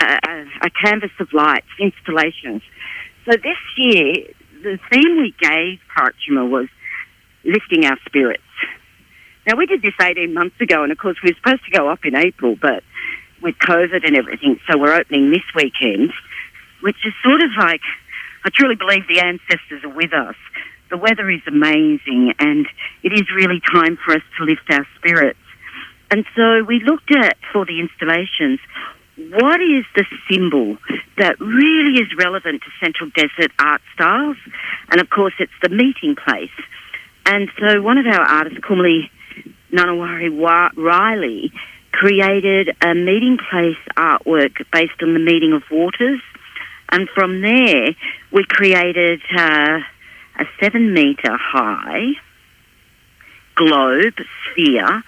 a, 0.00 0.44
a, 0.62 0.70
canvas 0.84 1.10
of 1.18 1.32
lights, 1.32 1.66
installations. 1.80 2.62
So 3.24 3.32
this 3.32 3.58
year, 3.76 4.28
the 4.62 4.78
theme 4.90 5.18
we 5.18 5.34
gave 5.40 5.80
Parrtjima 5.96 6.48
was 6.48 6.68
lifting 7.44 7.86
our 7.86 7.96
spirits. 8.06 8.42
Now 9.48 9.56
we 9.56 9.66
did 9.66 9.82
this 9.82 9.94
18 10.00 10.32
months 10.32 10.60
ago, 10.60 10.82
and 10.82 10.92
of 10.92 10.98
course 10.98 11.16
we 11.24 11.30
were 11.30 11.36
supposed 11.36 11.64
to 11.64 11.76
go 11.76 11.88
up 11.88 12.04
in 12.04 12.14
April, 12.14 12.54
but 12.60 12.84
with 13.42 13.56
COVID 13.58 14.06
and 14.06 14.16
everything, 14.16 14.60
so 14.70 14.78
we're 14.78 14.94
opening 14.94 15.30
this 15.30 15.42
weekend, 15.54 16.12
which 16.80 16.96
is 17.04 17.12
sort 17.22 17.42
of 17.42 17.50
like 17.58 17.82
I 18.44 18.50
truly 18.52 18.74
believe 18.74 19.06
the 19.08 19.20
ancestors 19.20 19.84
are 19.84 19.94
with 19.94 20.12
us. 20.12 20.34
The 20.90 20.96
weather 20.96 21.30
is 21.30 21.42
amazing, 21.46 22.34
and 22.38 22.66
it 23.02 23.12
is 23.12 23.22
really 23.34 23.60
time 23.72 23.96
for 24.04 24.14
us 24.14 24.22
to 24.38 24.44
lift 24.44 24.68
our 24.70 24.86
spirits. 24.98 25.38
And 26.10 26.24
so 26.36 26.62
we 26.64 26.80
looked 26.80 27.14
at 27.14 27.36
for 27.52 27.64
the 27.64 27.80
installations 27.80 28.60
what 29.30 29.60
is 29.60 29.84
the 29.94 30.04
symbol 30.30 30.78
that 31.18 31.38
really 31.38 32.00
is 32.00 32.08
relevant 32.18 32.62
to 32.62 32.70
Central 32.82 33.10
Desert 33.14 33.52
art 33.58 33.82
styles? 33.94 34.36
And 34.90 35.00
of 35.00 35.10
course, 35.10 35.34
it's 35.38 35.52
the 35.62 35.68
meeting 35.68 36.16
place. 36.16 36.50
And 37.26 37.48
so 37.60 37.82
one 37.82 37.98
of 37.98 38.06
our 38.06 38.20
artists, 38.20 38.58
Kumali 38.60 39.10
Nanawari 39.70 40.72
Riley, 40.76 41.52
created 41.92 42.74
a 42.80 42.94
meeting 42.94 43.38
place 43.38 43.76
artwork 43.96 44.64
based 44.72 45.02
on 45.02 45.12
the 45.14 45.20
meeting 45.20 45.52
of 45.52 45.62
waters. 45.70 46.20
And 46.90 47.08
from 47.08 47.40
there, 47.40 47.90
we 48.32 48.44
created 48.48 49.20
uh, 49.36 49.78
a 50.38 50.44
seven 50.60 50.92
metre 50.94 51.36
high 51.36 52.12
globe 53.54 54.14
sphere 54.50 55.02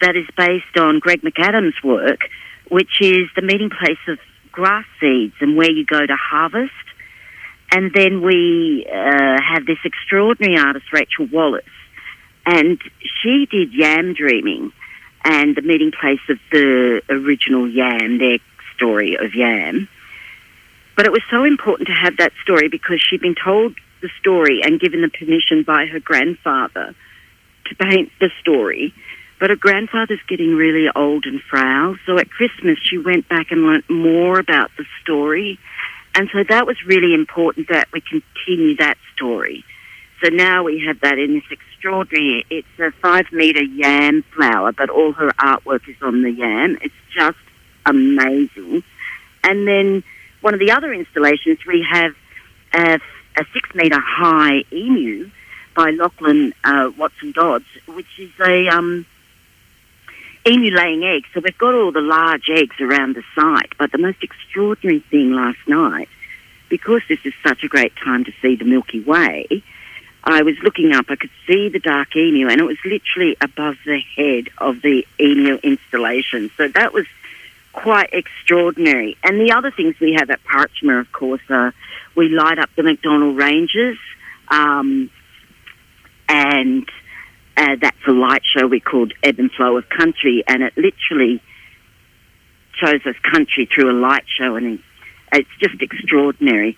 that 0.00 0.16
is 0.16 0.26
based 0.36 0.76
on 0.76 0.98
Greg 0.98 1.22
McAdams' 1.22 1.82
work, 1.84 2.20
which 2.68 3.00
is 3.00 3.28
the 3.36 3.42
meeting 3.42 3.70
place 3.70 3.98
of 4.08 4.18
grass 4.50 4.86
seeds 5.00 5.34
and 5.40 5.56
where 5.56 5.70
you 5.70 5.84
go 5.84 6.04
to 6.04 6.16
harvest. 6.16 6.72
And 7.72 7.92
then 7.94 8.22
we 8.22 8.86
uh, 8.90 9.40
have 9.40 9.66
this 9.66 9.78
extraordinary 9.84 10.58
artist, 10.58 10.86
Rachel 10.92 11.26
Wallace, 11.32 11.64
and 12.44 12.80
she 13.22 13.46
did 13.50 13.72
yam 13.72 14.14
dreaming 14.14 14.72
and 15.24 15.54
the 15.54 15.62
meeting 15.62 15.92
place 15.92 16.20
of 16.28 16.38
the 16.50 17.02
original 17.08 17.68
yam, 17.68 18.18
their 18.18 18.38
story 18.74 19.16
of 19.16 19.34
yam. 19.34 19.88
But 20.96 21.06
it 21.06 21.12
was 21.12 21.22
so 21.30 21.44
important 21.44 21.88
to 21.88 21.94
have 21.94 22.16
that 22.18 22.32
story 22.42 22.68
because 22.68 23.00
she'd 23.00 23.20
been 23.20 23.34
told 23.34 23.74
the 24.02 24.10
story 24.18 24.62
and 24.62 24.80
given 24.80 25.02
the 25.02 25.08
permission 25.08 25.62
by 25.62 25.86
her 25.86 26.00
grandfather 26.00 26.94
to 27.66 27.74
paint 27.76 28.10
the 28.20 28.30
story. 28.40 28.94
But 29.38 29.50
her 29.50 29.56
grandfather's 29.56 30.20
getting 30.28 30.54
really 30.54 30.88
old 30.94 31.24
and 31.24 31.40
frail. 31.40 31.96
So 32.04 32.18
at 32.18 32.30
Christmas, 32.30 32.78
she 32.82 32.98
went 32.98 33.28
back 33.28 33.50
and 33.50 33.62
learnt 33.62 33.88
more 33.88 34.38
about 34.38 34.70
the 34.76 34.84
story. 35.02 35.58
And 36.14 36.28
so 36.32 36.44
that 36.48 36.66
was 36.66 36.76
really 36.84 37.14
important 37.14 37.68
that 37.68 37.88
we 37.92 38.02
continue 38.02 38.76
that 38.76 38.98
story. 39.14 39.64
So 40.20 40.28
now 40.28 40.64
we 40.64 40.84
have 40.86 41.00
that 41.00 41.18
in 41.18 41.34
this 41.34 41.44
extraordinary, 41.50 42.44
it's 42.50 42.68
a 42.78 42.90
five 42.90 43.32
metre 43.32 43.62
yam 43.62 44.22
flower, 44.34 44.72
but 44.72 44.90
all 44.90 45.12
her 45.12 45.30
artwork 45.38 45.88
is 45.88 45.96
on 46.02 46.22
the 46.22 46.30
yam. 46.30 46.78
It's 46.82 46.94
just 47.14 47.38
amazing. 47.86 48.82
And 49.42 49.66
then 49.66 50.02
one 50.42 50.52
of 50.52 50.60
the 50.60 50.72
other 50.72 50.92
installations, 50.92 51.64
we 51.66 51.86
have 51.90 52.14
a, 52.74 53.00
a 53.36 53.44
six 53.54 53.74
metre 53.74 53.98
high 53.98 54.64
emu 54.70 55.30
by 55.74 55.90
Lachlan 55.90 56.52
uh, 56.64 56.90
Watson 56.98 57.32
Dodds, 57.32 57.64
which 57.86 58.18
is 58.18 58.30
a 58.40 58.68
um, 58.68 59.06
emu 60.46 60.70
laying 60.70 61.02
eggs. 61.02 61.28
So 61.32 61.40
we've 61.40 61.56
got 61.56 61.74
all 61.74 61.92
the 61.92 62.02
large 62.02 62.50
eggs 62.50 62.76
around 62.78 63.16
the 63.16 63.24
site. 63.34 63.72
But 63.78 63.90
the 63.92 63.98
most 63.98 64.22
extraordinary 64.22 65.00
thing 65.00 65.32
last 65.32 65.66
night, 65.66 66.10
because 66.68 67.00
this 67.08 67.20
is 67.24 67.32
such 67.42 67.64
a 67.64 67.68
great 67.68 67.94
time 67.96 68.24
to 68.24 68.32
see 68.42 68.56
the 68.56 68.66
Milky 68.66 69.00
Way, 69.00 69.62
I 70.22 70.42
was 70.42 70.56
looking 70.62 70.92
up, 70.92 71.06
I 71.08 71.16
could 71.16 71.30
see 71.46 71.68
the 71.68 71.78
dark 71.78 72.14
emu, 72.14 72.48
and 72.48 72.60
it 72.60 72.64
was 72.64 72.76
literally 72.84 73.36
above 73.40 73.76
the 73.86 74.00
head 74.16 74.48
of 74.58 74.82
the 74.82 75.06
emu 75.18 75.58
installation. 75.62 76.50
So 76.56 76.68
that 76.68 76.92
was 76.92 77.06
quite 77.72 78.10
extraordinary. 78.12 79.16
And 79.22 79.40
the 79.40 79.52
other 79.52 79.70
things 79.70 79.94
we 80.00 80.14
have 80.14 80.30
at 80.30 80.40
Parrtjima, 80.44 81.00
of 81.00 81.10
course, 81.12 81.40
are 81.48 81.72
we 82.14 82.28
light 82.28 82.58
up 82.58 82.68
the 82.76 82.82
MacDonnell 82.82 83.36
Ranges, 83.36 83.96
um, 84.48 85.10
and 86.28 86.88
uh, 87.56 87.76
that's 87.80 87.96
a 88.06 88.12
light 88.12 88.42
show 88.44 88.66
we 88.66 88.80
called 88.80 89.12
Ebb 89.22 89.38
and 89.38 89.50
Flow 89.52 89.76
of 89.76 89.88
Country, 89.88 90.44
and 90.46 90.62
it 90.62 90.76
literally 90.76 91.42
shows 92.74 93.00
us 93.06 93.14
country 93.22 93.68
through 93.72 93.90
a 93.90 93.98
light 93.98 94.24
show, 94.26 94.56
and 94.56 94.80
it's 95.32 95.48
just 95.60 95.80
extraordinary. 95.80 96.76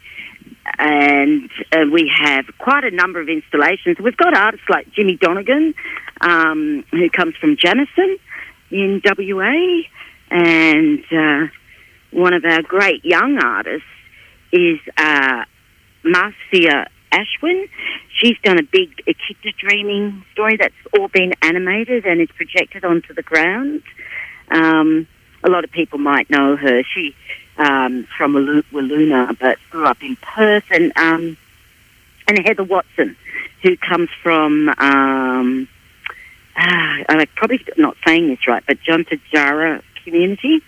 And 0.78 1.50
uh, 1.72 1.84
we 1.92 2.10
have 2.22 2.46
quite 2.58 2.84
a 2.84 2.90
number 2.90 3.20
of 3.20 3.28
installations. 3.28 3.98
We've 3.98 4.16
got 4.16 4.36
artists 4.36 4.66
like 4.68 4.92
Jimmy 4.92 5.16
Donegan, 5.16 5.74
um, 6.20 6.84
who 6.90 7.10
comes 7.10 7.34
from 7.36 7.56
Jameson 7.56 8.18
in 8.70 9.02
WA. 9.04 9.82
And 10.30 11.04
uh, 11.12 11.48
one 12.10 12.34
of 12.34 12.44
our 12.44 12.62
great 12.62 13.04
young 13.04 13.38
artists 13.42 13.86
is 14.52 14.78
uh, 14.96 15.44
Marcia 16.04 16.88
Ashwin. 17.12 17.68
She's 18.14 18.36
done 18.42 18.58
a 18.58 18.62
big 18.62 19.02
echidna 19.06 19.52
dreaming 19.58 20.24
story 20.32 20.56
that's 20.58 20.74
all 20.98 21.08
been 21.08 21.32
animated 21.42 22.06
and 22.06 22.20
is 22.20 22.28
projected 22.36 22.84
onto 22.84 23.14
the 23.14 23.22
ground. 23.22 23.82
Um, 24.50 25.06
a 25.42 25.48
lot 25.48 25.64
of 25.64 25.70
people 25.70 25.98
might 25.98 26.30
know 26.30 26.56
her. 26.56 26.82
She 26.82 27.14
um, 27.56 28.06
from 28.16 28.34
Wiluna, 28.72 29.38
but 29.38 29.58
grew 29.70 29.84
up 29.84 30.02
in 30.02 30.16
Perth, 30.16 30.64
and 30.70 30.92
um, 30.96 31.36
and 32.26 32.38
Heather 32.38 32.64
Watson, 32.64 33.16
who 33.62 33.76
comes 33.76 34.08
from 34.22 34.68
um, 34.78 35.68
uh, 36.56 37.04
I'm 37.08 37.26
probably 37.34 37.64
not 37.76 37.96
saying 38.06 38.28
this 38.28 38.46
right, 38.46 38.62
but 38.66 38.80
John 38.82 39.06
Jara 39.32 39.82
community. 40.04 40.60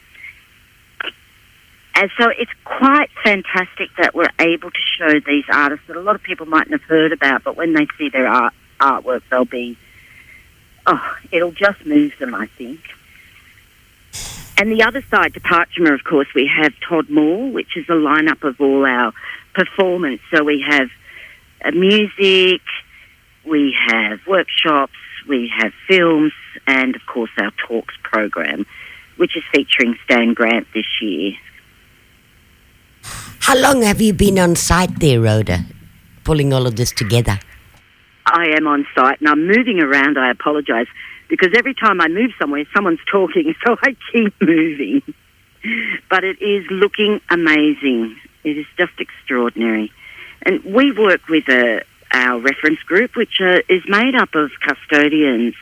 And 1.97 2.11
so 2.19 2.29
it's 2.29 2.51
quite 2.65 3.09
fantastic 3.23 3.91
that 3.99 4.15
we're 4.15 4.31
able 4.41 4.71
to 4.71 4.81
show 4.81 5.21
these 5.21 5.45
artists 5.49 5.87
that 5.87 5.97
a 5.97 6.01
lot 6.01 6.17
of 6.17 6.23
people 6.23 6.47
mightn't 6.47 6.73
have 6.73 6.83
heard 6.83 7.13
about, 7.13 7.45
but 7.45 7.57
when 7.57 7.73
they 7.73 7.87
see 7.97 8.09
their 8.09 8.27
art, 8.27 8.53
artwork, 8.81 9.23
they'll 9.31 9.45
be, 9.45 9.77
oh, 10.87 11.17
it'll 11.31 11.53
just 11.53 11.87
move 11.87 12.13
them, 12.19 12.35
I 12.35 12.47
think. 12.47 12.81
And 14.57 14.71
the 14.71 14.83
other 14.83 15.03
side 15.11 15.35
to 15.35 15.41
Parrtjima, 15.41 15.95
of 15.95 16.05
course, 16.05 16.29
we 16.35 16.47
have 16.47 16.73
Todd 16.89 17.11
Moore, 17.11 17.51
which 17.51 17.77
is 17.77 17.87
a 17.89 17.95
lineup 17.95 18.45
of 18.45 18.61
all 18.61 18.87
our 18.87 19.13
performance. 19.55 20.21
So 20.33 20.45
we 20.45 20.65
have 20.69 20.89
uh, 21.65 21.73
music, 21.73 22.61
we 23.45 23.75
have 23.89 24.21
workshops, 24.27 24.93
we 25.29 25.51
have 25.57 25.73
films, 25.89 26.33
and 26.67 26.95
of 26.95 27.03
course 27.07 27.31
our 27.39 27.53
talks 27.67 27.95
program 28.03 28.65
which 29.17 29.37
is 29.37 29.43
featuring 29.53 29.97
Stan 30.05 30.35
Grant 30.35 30.67
this 30.75 30.87
year. 31.01 31.33
How 33.41 33.57
long 33.57 33.83
have 33.83 34.01
you 34.01 34.13
been 34.13 34.39
on 34.39 34.57
site 34.57 35.01
there, 35.01 35.21
Rhoda, 35.21 35.65
pulling 36.25 36.53
all 36.53 36.67
of 36.67 36.77
this 36.77 36.93
together? 36.93 37.39
I 38.27 38.49
am 38.57 38.67
on 38.67 38.87
site 38.95 39.21
and 39.21 39.29
I'm 39.29 39.47
moving 39.47 39.81
around. 39.81 40.19
I 40.19 40.31
apologise 40.31 40.89
because 41.37 41.53
every 41.57 41.75
time 41.75 42.01
I 42.01 42.07
move 42.07 42.31
somewhere, 42.39 42.65
someone's 42.73 43.01
talking, 43.11 43.55
so 43.67 43.77
I 43.83 43.97
keep 44.13 44.35
moving. 44.41 45.03
But 46.09 46.23
it 46.23 46.41
is 46.41 46.65
looking 46.71 47.21
amazing. 47.29 48.17
It 48.45 48.59
is 48.59 48.67
just 48.79 48.93
extraordinary. 49.01 49.91
And 50.43 50.63
we 50.63 50.93
work 50.93 51.27
with 51.29 51.49
a, 51.49 51.83
our 52.13 52.39
reference 52.39 52.81
group, 52.81 53.17
which 53.17 53.41
uh, 53.41 53.61
is 53.69 53.83
made 53.89 54.15
up 54.15 54.35
of 54.35 54.53
custodians 54.61 55.55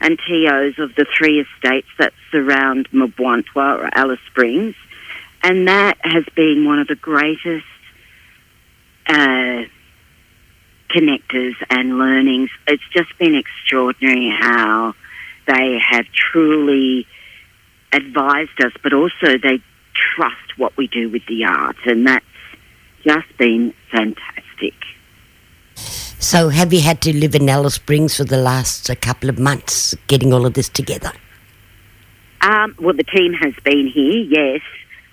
and 0.00 0.18
TOs 0.18 0.78
of 0.78 0.96
the 0.96 1.06
three 1.16 1.40
estates 1.40 1.88
that 1.98 2.12
surround 2.32 2.90
Mparntwe 2.90 3.44
or 3.54 3.88
Alice 3.94 4.20
Springs. 4.26 4.74
And 5.44 5.68
that 5.68 5.98
has 6.00 6.24
been 6.34 6.64
one 6.64 6.80
of 6.80 6.88
the 6.88 6.96
greatest 6.96 7.66
uh, 9.06 9.64
connectors 10.90 11.54
and 11.70 11.98
learnings. 11.98 12.50
It's 12.66 12.82
just 12.92 13.16
been 13.18 13.36
extraordinary 13.36 14.30
how 14.30 14.94
they 15.46 15.78
have 15.90 16.06
truly 16.12 17.06
advised 17.92 18.60
us, 18.64 18.72
but 18.82 18.92
also 18.92 19.38
they 19.42 19.60
trust 19.94 20.58
what 20.58 20.76
we 20.76 20.86
do 20.86 21.10
with 21.10 21.22
the 21.26 21.44
art, 21.44 21.76
and 21.84 22.06
that's 22.06 22.24
just 23.04 23.36
been 23.36 23.74
fantastic. 23.90 24.74
So, 25.74 26.50
have 26.50 26.72
you 26.72 26.80
had 26.80 27.00
to 27.02 27.16
live 27.16 27.34
in 27.34 27.48
Alice 27.48 27.74
Springs 27.74 28.16
for 28.16 28.24
the 28.24 28.36
last 28.36 28.88
uh, 28.88 28.94
couple 28.94 29.28
of 29.28 29.38
months, 29.38 29.94
getting 30.06 30.32
all 30.32 30.46
of 30.46 30.54
this 30.54 30.68
together? 30.68 31.12
Um, 32.40 32.74
well, 32.80 32.94
the 32.94 33.04
team 33.04 33.32
has 33.34 33.54
been 33.64 33.88
here, 33.88 34.22
yes, 34.22 34.60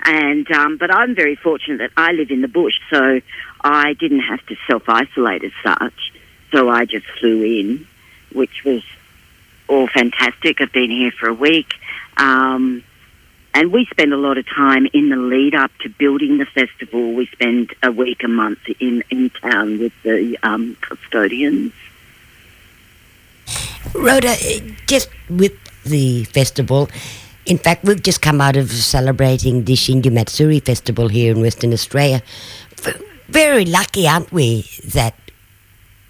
and 0.05 0.50
um, 0.51 0.77
but 0.77 0.93
I'm 0.93 1.15
very 1.15 1.36
fortunate 1.36 1.77
that 1.79 1.91
I 1.98 2.12
live 2.12 2.31
in 2.31 2.41
the 2.41 2.48
bush, 2.48 2.75
so 2.91 3.21
I 3.62 3.93
didn't 3.93 4.21
have 4.21 4.45
to 4.48 4.55
self 4.67 4.83
isolate 4.88 5.43
as 5.43 5.51
such. 5.63 6.12
So 6.51 6.69
I 6.69 6.86
just 6.86 7.05
flew 7.19 7.43
in, 7.43 7.88
which 8.33 8.63
was 8.63 8.83
all 9.70 9.88
fantastic. 9.88 10.60
I've 10.60 10.74
been 10.74 10.92
here 10.92 11.12
for 11.12 11.30
a 11.30 11.34
week. 11.34 11.74
Um, 12.18 12.84
and 13.54 13.72
we 13.72 13.86
spend 13.86 14.14
a 14.14 14.18
lot 14.18 14.38
of 14.38 14.46
time 14.48 14.88
in 14.94 15.10
the 15.10 15.16
lead 15.16 15.56
up 15.56 15.72
to 15.82 15.90
building 15.90 16.38
the 16.38 16.46
festival. 16.46 17.14
We 17.14 17.28
spend 17.28 17.74
a 17.82 17.92
week, 17.92 18.24
a 18.24 18.28
month 18.28 18.60
in, 18.80 19.04
in 19.10 19.30
town 19.30 19.80
with 19.80 19.94
the 20.04 20.38
um, 20.44 20.78
custodians. 20.82 21.74
Rhoda, 23.94 24.36
just 24.88 25.10
with 25.30 25.54
the 25.84 26.26
festival, 26.26 26.90
in 27.46 27.58
fact, 27.58 27.84
we've 27.84 28.02
just 28.02 28.22
come 28.22 28.40
out 28.42 28.56
of 28.56 28.72
celebrating 28.72 29.64
the 29.64 29.74
Shinju 29.74 30.12
Matsuri 30.12 30.60
Festival 30.60 31.08
here 31.08 31.32
in 31.32 31.42
Western 31.42 31.74
Australia. 31.74 32.22
Very 33.28 33.66
lucky, 33.66 34.08
aren't 34.08 34.32
we, 34.32 34.70
that 34.86 35.16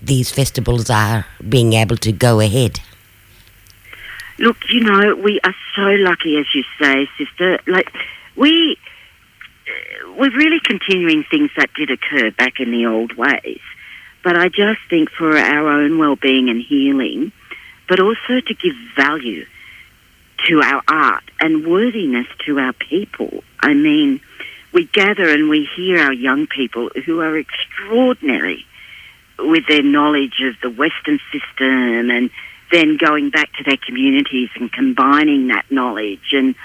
these 0.02 0.32
festivals 0.32 0.90
are 0.90 1.26
being 1.48 1.74
able 1.74 1.98
to 1.98 2.12
go 2.12 2.42
ahead? 2.42 2.82
Look, 4.40 4.58
you 4.70 4.80
know, 4.80 5.16
we 5.16 5.40
are 5.44 5.56
so 5.76 5.82
lucky, 5.82 6.38
as 6.38 6.46
you 6.56 6.64
say, 6.82 7.10
sister. 7.18 7.60
Like, 7.68 7.92
we, 8.38 8.78
uh, 9.68 10.14
we're 10.14 10.36
really 10.36 10.62
continuing 10.64 11.26
things 11.30 11.52
that 11.58 11.74
did 11.74 11.92
occur 11.92 12.32
back 12.32 12.60
in 12.60 12.72
the 12.72 12.86
old 12.86 13.14
ways. 13.18 13.60
But 14.24 14.38
I 14.38 14.48
just 14.48 14.80
think 14.90 15.10
for 15.12 15.38
our 15.38 15.68
own 15.68 15.98
well-being 15.98 16.50
and 16.50 16.62
healing, 16.62 17.34
but 17.90 18.00
also 18.00 18.40
to 18.40 18.54
give 18.54 18.76
value 18.96 19.46
to 20.48 20.62
our 20.62 20.82
art 20.88 21.24
and 21.42 21.68
worthiness 21.68 22.28
to 22.46 22.60
our 22.60 22.72
people. 22.74 23.44
I 23.60 23.74
mean, 23.74 24.22
we 24.72 24.86
gather 24.86 25.30
and 25.30 25.50
we 25.50 25.68
hear 25.76 26.00
our 26.00 26.14
young 26.14 26.48
people 26.48 26.90
who 27.06 27.20
are 27.20 27.38
extraordinary 27.38 28.66
with 29.38 29.68
their 29.68 29.84
knowledge 29.84 30.42
of 30.44 30.56
the 30.62 30.70
Western 30.70 31.20
system 31.32 32.10
and 32.10 32.30
then 32.72 32.98
going 32.98 33.30
back 33.30 33.52
to 33.54 33.64
their 33.64 33.78
communities 33.78 34.50
and 34.56 34.72
combining 34.72 35.48
that 35.48 35.66
knowledge. 35.72 36.34
And 36.34 36.56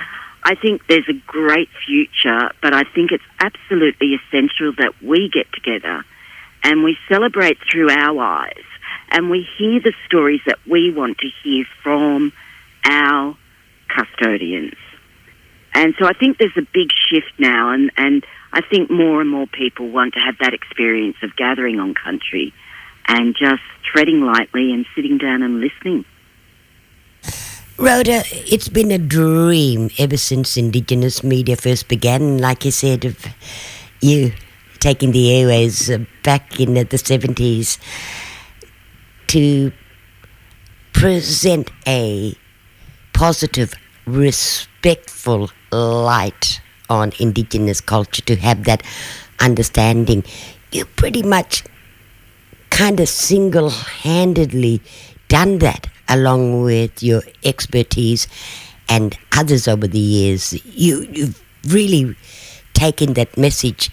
I 0.42 0.54
think 0.54 0.86
there's 0.88 1.08
a 1.08 1.20
great 1.26 1.68
future, 1.86 2.50
but 2.62 2.74
I 2.74 2.82
think 2.84 3.12
it's 3.12 3.24
absolutely 3.40 4.14
essential 4.14 4.72
that 4.78 5.02
we 5.02 5.30
get 5.32 5.46
together 5.52 6.04
and 6.62 6.82
we 6.82 6.96
celebrate 7.08 7.58
through 7.70 7.90
our 7.90 8.20
eyes 8.22 8.64
and 9.10 9.30
we 9.30 9.46
hear 9.58 9.80
the 9.80 9.94
stories 10.06 10.40
that 10.46 10.58
we 10.66 10.92
want 10.92 11.18
to 11.18 11.28
hear 11.42 11.64
from 11.82 12.32
our 12.84 13.36
custodians. 13.88 14.74
And 15.74 15.94
so 15.98 16.06
I 16.06 16.12
think 16.12 16.38
there's 16.38 16.56
a 16.56 16.66
big 16.72 16.90
shift 16.92 17.32
now, 17.38 17.72
and, 17.72 17.90
and 17.96 18.24
I 18.52 18.60
think 18.62 18.90
more 18.90 19.20
and 19.20 19.28
more 19.28 19.46
people 19.46 19.88
want 19.88 20.14
to 20.14 20.20
have 20.20 20.36
that 20.40 20.54
experience 20.54 21.16
of 21.22 21.34
gathering 21.36 21.80
on 21.80 21.94
country 21.94 22.52
and 23.06 23.34
just 23.38 23.62
treading 23.84 24.20
lightly 24.22 24.72
and 24.72 24.86
sitting 24.94 25.18
down 25.18 25.42
and 25.42 25.60
listening. 25.60 26.04
Rhoda, 27.76 28.22
it's 28.30 28.68
been 28.68 28.92
a 28.92 28.98
dream 28.98 29.90
ever 29.98 30.16
since 30.16 30.56
Indigenous 30.56 31.24
media 31.24 31.56
first 31.56 31.88
began. 31.88 32.38
Like 32.38 32.64
you 32.64 32.70
said, 32.70 33.04
of 33.04 33.26
you 34.00 34.32
taking 34.78 35.10
the 35.10 35.32
airways 35.32 35.90
back 36.22 36.60
in 36.60 36.74
the 36.74 36.84
70s 36.84 37.78
to 39.26 39.72
present 40.92 41.70
a 41.86 42.34
positive, 43.12 43.74
respectful 44.06 45.50
light 45.72 46.60
on 46.88 47.12
Indigenous 47.18 47.80
culture, 47.80 48.22
to 48.22 48.36
have 48.36 48.64
that 48.64 48.82
understanding. 49.40 50.22
You 50.70 50.84
pretty 50.84 51.22
much 51.22 51.64
kind 52.74 52.98
of 52.98 53.08
single 53.08 53.70
handedly 53.70 54.82
done 55.28 55.58
that 55.58 55.86
along 56.08 56.64
with 56.64 57.04
your 57.04 57.22
expertise 57.44 58.26
and 58.88 59.16
others 59.36 59.68
over 59.68 59.86
the 59.86 60.00
years. 60.00 60.52
You, 60.66 61.02
you've 61.12 61.40
really 61.68 62.16
taken 62.72 63.14
that 63.14 63.38
message 63.38 63.90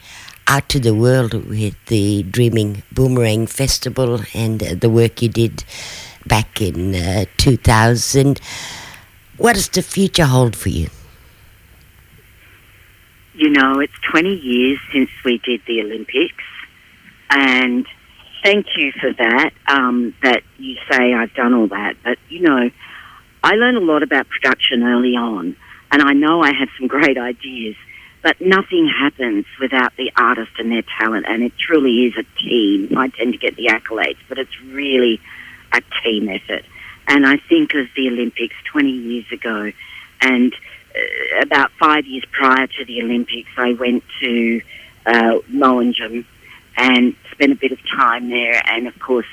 out 0.48 0.68
to 0.70 0.80
the 0.80 0.96
world 0.96 1.36
with 1.48 1.76
the 1.86 2.24
Dreaming 2.24 2.82
Boomerang 2.92 3.46
Festival 3.46 4.22
and 4.34 4.64
uh, 4.64 4.74
the 4.74 4.90
work 4.90 5.22
you 5.22 5.30
did 5.30 5.64
back 6.26 6.60
in 6.60 6.96
uh, 6.96 7.26
2000. 7.38 8.42
What 9.38 9.54
does 9.54 9.70
the 9.70 9.84
future 9.84 10.26
hold 10.26 10.56
for 10.56 10.70
you? 10.70 10.88
You 13.36 13.52
know, 13.52 13.80
it's 13.80 13.94
20 14.10 14.38
years 14.38 14.80
since 14.92 15.12
we 15.24 15.38
did 15.38 15.62
the 15.68 15.82
Olympics, 15.82 16.44
and 17.30 17.86
thank 18.44 18.68
you 18.78 18.92
for 19.00 19.14
that. 19.14 19.52
Um, 19.68 20.14
that 20.24 20.44
you 20.58 20.76
say 20.90 21.14
I've 21.14 21.34
done 21.34 21.54
all 21.54 21.68
that, 21.68 21.96
but 22.04 22.18
you 22.30 22.42
know, 22.42 22.70
I 23.44 23.56
learned 23.56 23.78
a 23.78 23.82
lot 23.82 24.04
about 24.04 24.28
production 24.30 24.84
early 24.84 25.16
on, 25.16 25.56
and 25.92 26.02
I 26.02 26.14
know 26.14 26.42
I 26.42 26.54
had 26.54 26.70
some 26.78 26.88
great 26.88 27.18
ideas. 27.18 27.76
But 28.24 28.40
nothing 28.40 28.88
happens 28.88 29.46
without 29.60 29.96
the 29.98 30.12
artist 30.16 30.52
and 30.60 30.72
their 30.72 30.84
talent, 31.00 31.26
and 31.28 31.42
it 31.42 31.54
truly 31.58 32.06
is 32.06 32.14
a 32.18 32.40
team. 32.40 32.96
I 32.96 33.08
tend 33.08 33.34
to 33.34 33.40
get 33.40 33.56
the 33.56 33.66
accolades, 33.68 34.20
but 34.30 34.38
it's 34.38 34.62
really 34.68 35.20
a 35.74 35.82
team 36.04 36.30
effort. 36.30 36.64
And 37.08 37.26
I 37.26 37.38
think 37.38 37.74
of 37.74 37.88
the 37.96 38.10
Olympics 38.10 38.54
20 38.72 38.92
years 38.92 39.26
ago, 39.32 39.72
and 40.22 40.54
uh, 40.96 41.42
about 41.42 41.72
five 41.80 42.06
years 42.06 42.24
prior 42.32 42.68
to 42.68 42.86
the 42.86 43.02
Olympics, 43.02 43.50
I 43.58 43.74
went 43.74 44.04
to 44.22 44.62
uh, 45.08 45.40
and 46.78 47.16
spent 47.32 47.52
a 47.52 47.56
bit 47.56 47.72
of 47.72 47.80
time 47.88 48.30
there, 48.30 48.62
and 48.66 48.88
of 48.88 48.98
course 49.00 49.28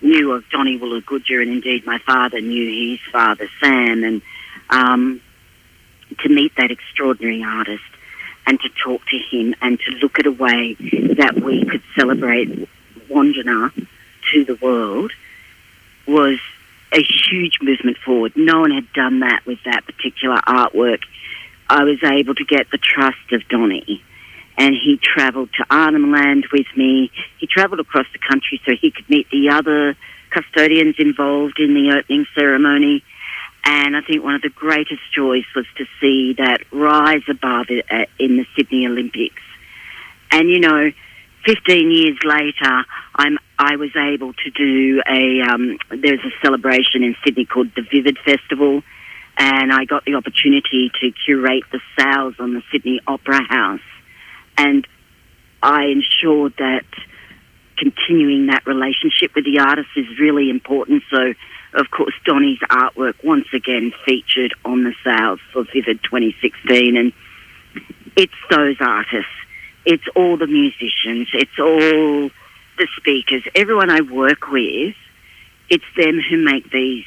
knew 0.00 0.32
of 0.32 0.48
Donny 0.50 0.78
Woolagoodja, 0.78 1.42
and 1.42 1.50
indeed 1.50 1.86
my 1.86 1.98
father 1.98 2.40
knew 2.40 2.90
his 2.90 3.00
father 3.12 3.48
Sam, 3.60 4.04
and 4.04 4.22
um, 4.70 5.20
to 6.18 6.28
meet 6.28 6.54
that 6.56 6.70
extraordinary 6.70 7.42
artist 7.42 7.82
and 8.46 8.60
to 8.60 8.68
talk 8.82 9.00
to 9.06 9.18
him 9.18 9.54
and 9.62 9.80
to 9.80 9.90
look 10.02 10.18
at 10.18 10.26
a 10.26 10.32
way 10.32 10.74
that 10.74 11.40
we 11.42 11.64
could 11.64 11.82
celebrate 11.96 12.68
Wandjina 13.08 13.72
to 14.32 14.44
the 14.44 14.56
world 14.56 15.12
was 16.06 16.38
a 16.92 17.02
huge 17.02 17.58
movement 17.62 17.96
forward. 17.98 18.32
No 18.36 18.60
one 18.60 18.70
had 18.70 18.92
done 18.92 19.20
that 19.20 19.44
with 19.46 19.58
that 19.64 19.84
particular 19.86 20.36
artwork. 20.36 21.00
I 21.68 21.84
was 21.84 22.02
able 22.02 22.34
to 22.34 22.44
get 22.44 22.70
the 22.70 22.78
trust 22.78 23.32
of 23.32 23.48
Donny 23.48 24.02
and 24.56 24.74
he 24.74 24.98
travelled 25.02 25.50
to 25.54 25.64
Arnhem 25.68 26.12
Land 26.12 26.46
with 26.52 26.66
me. 26.76 27.10
He 27.38 27.46
travelled 27.46 27.80
across 27.80 28.06
the 28.12 28.18
country 28.18 28.60
so 28.64 28.72
he 28.80 28.90
could 28.90 29.08
meet 29.10 29.28
the 29.30 29.50
other 29.50 29.96
custodians 30.30 30.96
involved 30.98 31.58
in 31.58 31.74
the 31.74 31.96
opening 31.98 32.26
ceremony. 32.34 33.02
And 33.64 33.96
I 33.96 34.02
think 34.02 34.22
one 34.22 34.34
of 34.34 34.42
the 34.42 34.50
greatest 34.50 35.00
joys 35.14 35.44
was 35.56 35.66
to 35.78 35.86
see 36.00 36.34
that 36.34 36.58
rise 36.70 37.22
above 37.28 37.66
it 37.70 37.86
uh, 37.90 38.04
in 38.18 38.36
the 38.36 38.46
Sydney 38.54 38.86
Olympics. 38.86 39.42
And 40.30 40.50
you 40.50 40.60
know, 40.60 40.92
15 41.46 41.90
years 41.90 42.18
later, 42.24 42.84
I'm 43.14 43.38
I 43.58 43.76
was 43.76 43.90
able 43.96 44.32
to 44.32 44.50
do 44.50 45.02
a 45.08 45.40
um, 45.42 45.78
there's 45.88 46.20
a 46.24 46.32
celebration 46.42 47.02
in 47.02 47.16
Sydney 47.24 47.44
called 47.44 47.70
the 47.74 47.82
Vivid 47.82 48.18
Festival, 48.18 48.82
and 49.38 49.72
I 49.72 49.84
got 49.84 50.04
the 50.04 50.14
opportunity 50.14 50.90
to 51.00 51.12
curate 51.24 51.64
the 51.72 51.80
sails 51.98 52.34
on 52.38 52.54
the 52.54 52.62
Sydney 52.70 53.00
Opera 53.06 53.42
House 53.42 53.80
and 54.56 54.86
I 55.62 55.84
ensured 55.84 56.54
that 56.58 56.84
continuing 57.76 58.46
that 58.46 58.66
relationship 58.66 59.34
with 59.34 59.44
the 59.44 59.58
artist 59.58 59.88
is 59.96 60.06
really 60.18 60.50
important. 60.50 61.02
So, 61.10 61.34
of 61.74 61.90
course, 61.90 62.14
Donny's 62.24 62.60
artwork 62.70 63.14
once 63.24 63.46
again 63.52 63.92
featured 64.04 64.54
on 64.64 64.84
the 64.84 64.94
sails 65.02 65.40
for 65.52 65.64
Vivid 65.72 66.02
2016, 66.04 66.96
and 66.96 67.12
it's 68.16 68.32
those 68.50 68.76
artists, 68.80 69.30
it's 69.84 70.04
all 70.14 70.36
the 70.36 70.46
musicians, 70.46 71.28
it's 71.32 71.58
all 71.58 72.30
the 72.78 72.88
speakers, 72.96 73.42
everyone 73.54 73.90
I 73.90 74.00
work 74.02 74.48
with, 74.48 74.94
it's 75.68 75.84
them 75.96 76.20
who 76.20 76.44
make 76.44 76.70
these 76.70 77.04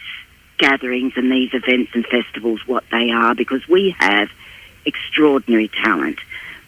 gatherings 0.57 1.13
and 1.15 1.31
these 1.31 1.51
events 1.53 1.91
and 1.93 2.05
festivals 2.05 2.61
what 2.65 2.83
they 2.91 3.11
are 3.11 3.35
because 3.35 3.67
we 3.67 3.95
have 3.99 4.29
extraordinary 4.85 5.67
talent. 5.67 6.19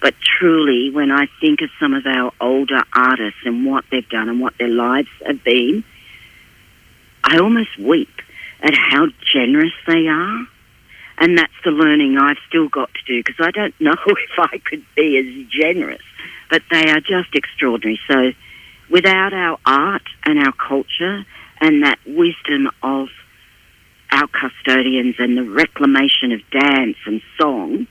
But 0.01 0.15
truly, 0.21 0.91
when 0.91 1.11
I 1.11 1.27
think 1.41 1.61
of 1.61 1.69
some 1.79 1.93
of 1.93 2.05
our 2.05 2.31
older 2.39 2.83
artists 2.93 3.39
and 3.43 3.65
what 3.65 3.83
they've 3.91 4.07
done 4.07 4.29
and 4.29 4.39
what 4.39 4.57
their 4.57 4.69
lives 4.69 5.09
have 5.25 5.43
been, 5.43 5.83
I 7.23 7.39
almost 7.39 7.77
weep 7.77 8.21
at 8.61 8.73
how 8.73 9.07
generous 9.21 9.73
they 9.87 10.07
are. 10.07 10.47
And 11.17 11.37
that's 11.37 11.53
the 11.65 11.71
learning 11.71 12.17
I've 12.17 12.37
still 12.47 12.69
got 12.69 12.89
to 12.93 13.03
do 13.05 13.21
because 13.23 13.45
I 13.45 13.51
don't 13.51 13.75
know 13.81 13.95
if 14.07 14.39
I 14.39 14.57
could 14.59 14.85
be 14.95 15.17
as 15.17 15.47
generous. 15.51 16.01
But 16.49 16.63
they 16.71 16.89
are 16.89 17.01
just 17.01 17.35
extraordinary. 17.35 17.99
So 18.07 18.31
without 18.89 19.33
our 19.33 19.59
art 19.65 20.07
and 20.23 20.39
our 20.39 20.53
culture 20.53 21.25
and 21.61 21.83
that 21.83 21.99
wisdom 22.05 22.69
of 22.81 23.09
our 24.11 24.27
custodians 24.27 25.15
and 25.19 25.37
the 25.37 25.43
reclamation 25.43 26.31
of 26.31 26.41
dance 26.49 26.97
and 27.05 27.21
song, 27.37 27.85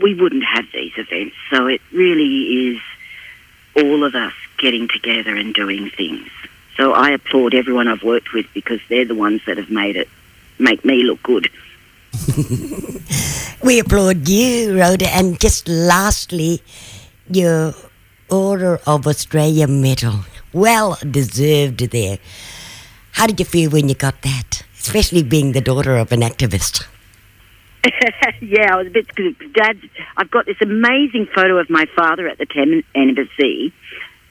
we 0.00 0.14
wouldn't 0.14 0.44
have 0.44 0.66
these 0.72 0.92
events. 0.96 1.36
So 1.50 1.66
it 1.66 1.80
really 1.92 2.68
is 2.68 2.80
all 3.76 4.04
of 4.04 4.14
us 4.14 4.32
getting 4.58 4.88
together 4.88 5.34
and 5.36 5.54
doing 5.54 5.90
things. 5.90 6.28
So 6.76 6.92
I 6.92 7.10
applaud 7.10 7.54
everyone 7.54 7.88
I've 7.88 8.02
worked 8.02 8.32
with 8.32 8.46
because 8.52 8.80
they're 8.88 9.04
the 9.04 9.14
ones 9.14 9.42
that 9.46 9.56
have 9.56 9.70
made 9.70 9.96
it 9.96 10.08
make 10.58 10.84
me 10.84 11.02
look 11.02 11.22
good. 11.22 11.50
we 13.62 13.78
applaud 13.78 14.28
you, 14.28 14.78
Rhoda. 14.78 15.08
And 15.14 15.40
just 15.40 15.68
lastly, 15.68 16.62
your 17.28 17.74
Order 18.30 18.80
of 18.86 19.06
Australia 19.06 19.68
medal. 19.68 20.20
Well 20.52 20.96
deserved 21.08 21.80
there. 21.90 22.18
How 23.12 23.26
did 23.26 23.38
you 23.38 23.44
feel 23.44 23.70
when 23.70 23.88
you 23.88 23.94
got 23.94 24.22
that? 24.22 24.64
Especially 24.78 25.22
being 25.22 25.52
the 25.52 25.60
daughter 25.60 25.96
of 25.96 26.10
an 26.10 26.20
activist. 26.20 26.86
yeah, 28.40 28.74
I 28.74 28.76
was 28.76 28.86
a 28.86 28.90
bit. 28.90 29.06
Dad, 29.52 29.78
I've 30.16 30.30
got 30.30 30.46
this 30.46 30.56
amazing 30.62 31.28
photo 31.34 31.58
of 31.58 31.68
my 31.68 31.86
father 31.96 32.28
at 32.28 32.38
the 32.38 32.46
Tent 32.46 32.84
Embassy, 32.94 33.72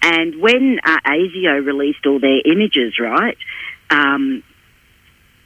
and 0.01 0.41
when 0.41 0.79
uh, 0.83 0.97
ASIO 1.05 1.65
released 1.65 2.05
all 2.05 2.19
their 2.19 2.41
images, 2.45 2.99
right, 2.99 3.37
um, 3.89 4.43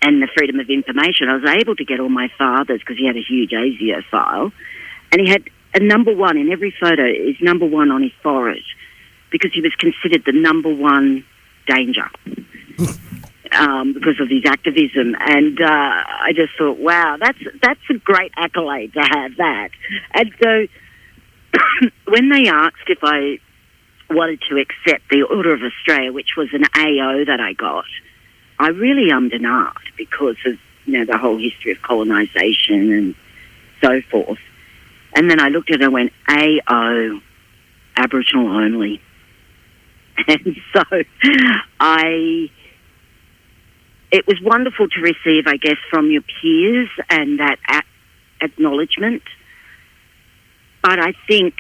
and 0.02 0.22
the 0.22 0.28
freedom 0.36 0.60
of 0.60 0.70
information, 0.70 1.30
I 1.30 1.36
was 1.36 1.50
able 1.50 1.76
to 1.76 1.86
get 1.86 2.00
all 2.00 2.10
my 2.10 2.30
father's 2.38 2.80
because 2.80 2.98
he 2.98 3.06
had 3.06 3.18
a 3.18 3.24
huge 3.24 3.52
ASIO 3.52 4.04
file, 4.10 4.52
and 5.12 5.22
he 5.22 5.30
had 5.30 5.44
a 5.74 5.80
number 5.80 6.16
one 6.16 6.38
in 6.38 6.50
every 6.50 6.74
photo 6.80 7.06
is 7.06 7.36
number 7.42 7.66
one 7.66 7.92
on 7.92 8.04
his 8.04 8.14
forehead 8.24 8.64
because 9.32 9.52
he 9.54 9.62
was 9.62 9.74
considered 9.78 10.24
the 10.26 10.32
number 10.32 10.74
one 10.74 11.26
danger. 11.68 12.10
um, 13.54 13.94
because 13.94 14.20
of 14.20 14.30
his 14.30 14.44
activism. 14.46 15.16
And 15.20 15.60
uh, 15.62 15.68
I 15.68 16.32
just 16.36 16.54
thought, 16.58 16.78
wow, 16.78 17.18
that's 17.20 17.40
that's 17.62 17.80
a 17.90 17.96
great 17.96 18.32
accolade 18.36 18.94
to 18.94 19.02
have 19.02 19.38
that. 19.38 19.70
And 20.14 20.32
so 20.42 20.68
when 22.08 22.30
they 22.30 22.48
asked 22.48 22.88
if 22.88 23.00
I 23.04 23.40
wanted 24.10 24.42
to 24.50 24.58
accept 24.58 25.10
the 25.10 25.24
Order 25.24 25.54
of 25.54 25.62
Australia, 25.62 26.12
which 26.14 26.36
was 26.38 26.50
an 26.54 26.64
AO 26.76 27.26
that 27.26 27.40
I 27.40 27.54
got, 27.54 27.86
I 28.60 28.70
really 28.70 29.12
ummed 29.12 29.34
and 29.34 29.46
ahed 29.46 29.96
because 29.98 30.38
of 30.46 30.58
you 30.86 31.00
know 31.00 31.06
the 31.06 31.18
whole 31.18 31.38
history 31.38 31.72
of 31.72 31.82
colonisation 31.82 32.92
and 32.92 33.16
so 33.82 34.02
forth. 34.10 34.40
And 35.14 35.30
then 35.30 35.40
I 35.40 35.48
looked 35.50 35.72
at 35.72 35.82
it 35.82 35.84
and 35.84 35.94
went, 35.94 36.14
AO, 36.30 37.22
Aboriginal 37.96 38.50
only. 38.50 39.02
And 40.28 40.58
so 40.74 40.82
I 41.80 42.50
it 44.12 44.26
was 44.28 44.40
wonderful 44.42 44.88
to 44.90 45.02
receive, 45.02 45.48
I 45.48 45.58
guess, 45.58 45.78
from 45.90 46.10
your 46.12 46.24
peers 46.42 46.90
and 47.10 47.40
that 47.40 47.58
acknowledgement. 48.42 49.24
But 50.82 51.00
I 51.00 51.14
think 51.28 51.56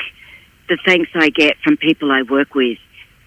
the 0.69 0.77
thanks 0.85 1.09
I 1.15 1.29
get 1.29 1.57
from 1.63 1.77
people 1.77 2.11
I 2.11 2.21
work 2.21 2.55
with 2.55 2.77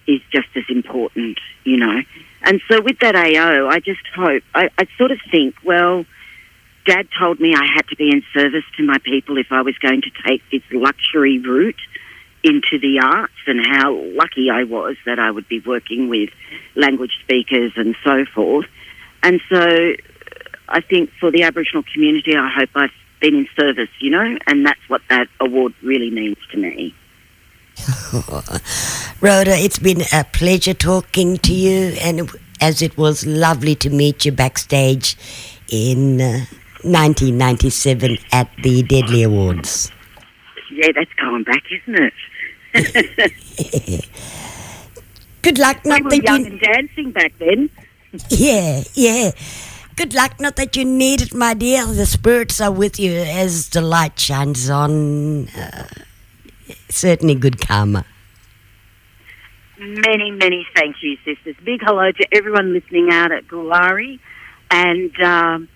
is 0.07 0.21
just 0.31 0.47
as 0.55 0.63
important, 0.69 1.39
you 1.63 1.77
know. 1.77 2.01
And 2.43 2.61
so 2.69 2.81
with 2.81 2.99
that 2.99 3.15
AO, 3.15 3.67
I 3.67 3.79
just 3.79 4.01
hope, 4.15 4.43
I, 4.55 4.69
I 4.77 4.87
sort 4.97 5.11
of 5.11 5.19
think, 5.29 5.55
well, 5.63 6.05
Dad 6.85 7.07
told 7.19 7.39
me 7.39 7.53
I 7.53 7.65
had 7.75 7.87
to 7.89 7.95
be 7.95 8.09
in 8.09 8.23
service 8.33 8.63
to 8.77 8.83
my 8.83 8.97
people 9.03 9.37
if 9.37 9.47
I 9.51 9.61
was 9.61 9.77
going 9.77 10.01
to 10.01 10.11
take 10.25 10.41
this 10.51 10.63
luxury 10.71 11.37
route 11.37 11.75
into 12.43 12.79
the 12.79 12.99
arts 13.03 13.33
and 13.45 13.63
how 13.63 13.93
lucky 13.93 14.49
I 14.49 14.63
was 14.63 14.95
that 15.05 15.19
I 15.19 15.29
would 15.29 15.47
be 15.47 15.59
working 15.59 16.09
with 16.09 16.31
language 16.75 17.11
speakers 17.23 17.73
and 17.75 17.95
so 18.03 18.25
forth. 18.33 18.65
And 19.23 19.39
so 19.49 19.93
I 20.69 20.81
think 20.81 21.11
for 21.19 21.31
the 21.31 21.43
Aboriginal 21.43 21.83
community, 21.93 22.35
I 22.35 22.49
hope 22.49 22.69
I've 22.75 22.91
been 23.19 23.35
in 23.35 23.47
service, 23.59 23.89
you 23.99 24.09
know, 24.09 24.37
and 24.47 24.65
that's 24.65 24.81
what 24.87 25.01
that 25.09 25.27
award 25.39 25.73
really 25.83 26.09
means 26.09 26.37
to 26.51 26.57
me. 26.57 26.95
Rhoda, 29.21 29.51
it's 29.51 29.79
been 29.79 30.01
a 30.13 30.23
pleasure 30.23 30.73
talking 30.73 31.37
to 31.37 31.53
you, 31.53 31.95
and 32.01 32.29
as 32.59 32.81
it 32.81 32.97
was 32.97 33.25
lovely 33.25 33.75
to 33.75 33.89
meet 33.89 34.25
you 34.25 34.31
backstage 34.31 35.15
in 35.69 36.19
uh, 36.19 36.45
1997 36.83 38.17
at 38.31 38.49
the 38.63 38.83
Deadly 38.83 39.23
Awards. 39.23 39.91
Yeah, 40.71 40.89
that's 40.95 41.13
going 41.13 41.43
back, 41.43 41.63
isn't 41.71 41.99
it? 41.99 42.13
Good 45.41 45.59
luck. 45.59 45.77
Not 45.85 46.03
we 46.03 46.19
were 46.19 46.23
young 46.23 46.45
and 46.45 46.59
dancing 46.59 47.11
back 47.11 47.33
then. 47.39 47.69
yeah, 48.29 48.83
yeah. 48.93 49.31
Good 49.95 50.13
luck. 50.13 50.39
Not 50.39 50.57
that 50.57 50.75
you 50.75 50.83
need 50.83 51.21
it, 51.21 51.33
my 51.33 51.53
dear. 51.53 51.85
The 51.85 52.05
spirits 52.05 52.59
are 52.59 52.71
with 52.71 52.99
you 52.99 53.13
as 53.13 53.69
the 53.69 53.81
light 53.81 54.19
shines 54.19 54.69
on. 54.69 55.47
Uh, 55.49 55.87
certainly 56.89 57.35
good 57.35 57.65
karma. 57.65 58.05
Many, 59.79 60.31
many 60.31 60.67
thank 60.75 60.97
you, 61.01 61.17
sisters. 61.25 61.55
Big 61.63 61.81
hello 61.83 62.11
to 62.11 62.27
everyone 62.31 62.73
listening 62.73 63.09
out 63.11 63.31
at 63.31 63.47
Goolarri. 63.47 64.19
And 64.69 65.11
um, 65.21 65.69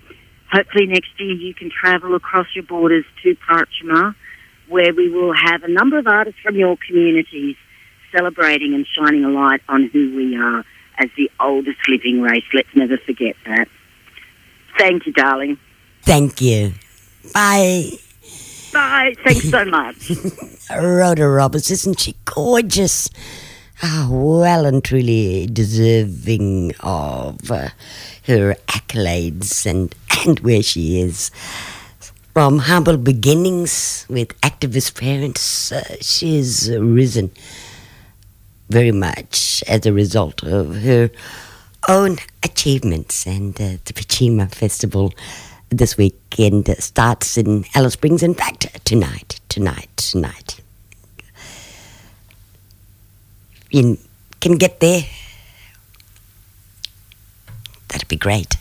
hopefully 0.51 0.87
next 0.87 1.09
year 1.17 1.33
you 1.33 1.53
can 1.53 1.69
travel 1.69 2.15
across 2.15 2.47
your 2.53 2.65
borders 2.65 3.05
to 3.23 3.35
Parrtjima, 3.49 4.13
where 4.67 4.93
we 4.93 5.09
will 5.09 5.33
have 5.33 5.63
a 5.63 5.69
number 5.69 5.97
of 5.97 6.07
artists 6.07 6.39
from 6.41 6.55
your 6.55 6.77
communities 6.85 7.55
celebrating 8.15 8.73
and 8.73 8.85
shining 8.85 9.23
a 9.23 9.29
light 9.29 9.61
on 9.69 9.89
who 9.91 10.15
we 10.15 10.35
are 10.35 10.65
as 10.97 11.09
the 11.17 11.29
oldest 11.39 11.87
living 11.87 12.21
race. 12.21 12.43
Let's 12.53 12.73
never 12.75 12.97
forget 12.97 13.35
that. 13.45 13.67
Thank 14.77 15.05
you, 15.05 15.13
darling. 15.13 15.57
Thank 16.03 16.41
you. 16.41 16.73
Bye. 17.33 17.91
Bye. 18.73 19.15
Thanks 19.23 19.49
so 19.49 19.65
much. 19.65 20.11
Rhoda 20.69 21.27
Roberts, 21.27 21.71
isn't 21.71 21.99
she 21.99 22.15
gorgeous? 22.25 23.09
Ah, 23.83 24.07
well 24.09 24.65
and 24.65 24.83
truly 24.83 25.47
deserving 25.47 26.73
of 26.79 27.51
uh, 27.51 27.69
her 28.25 28.55
accolades 28.67 29.65
and, 29.65 29.93
and 30.25 30.39
where 30.39 30.63
she 30.63 31.01
is. 31.01 31.31
From 32.33 32.59
humble 32.59 32.97
beginnings 32.97 34.05
with 34.09 34.29
activist 34.41 34.99
parents, 34.99 35.71
uh, 35.71 35.95
she's 36.01 36.69
risen 36.69 37.31
very 38.69 38.91
much 38.91 39.63
as 39.67 39.85
a 39.85 39.93
result 39.93 40.43
of 40.43 40.75
her 40.83 41.09
own 41.87 42.17
achievements. 42.43 43.25
And 43.25 43.55
uh, 43.55 43.77
the 43.85 43.93
Parrtjima 43.93 44.53
Festival 44.53 45.13
this 45.69 45.97
weekend 45.97 46.73
starts 46.79 47.37
in 47.37 47.65
Alice 47.75 47.93
Springs. 47.93 48.23
In 48.23 48.33
fact, 48.33 48.83
tonight, 48.85 49.39
tonight, 49.49 49.89
tonight. 49.97 50.61
You 53.71 53.97
can 54.39 54.57
get 54.57 54.79
there. 54.79 55.03
That'd 57.89 58.07
be 58.07 58.15
great. 58.15 58.57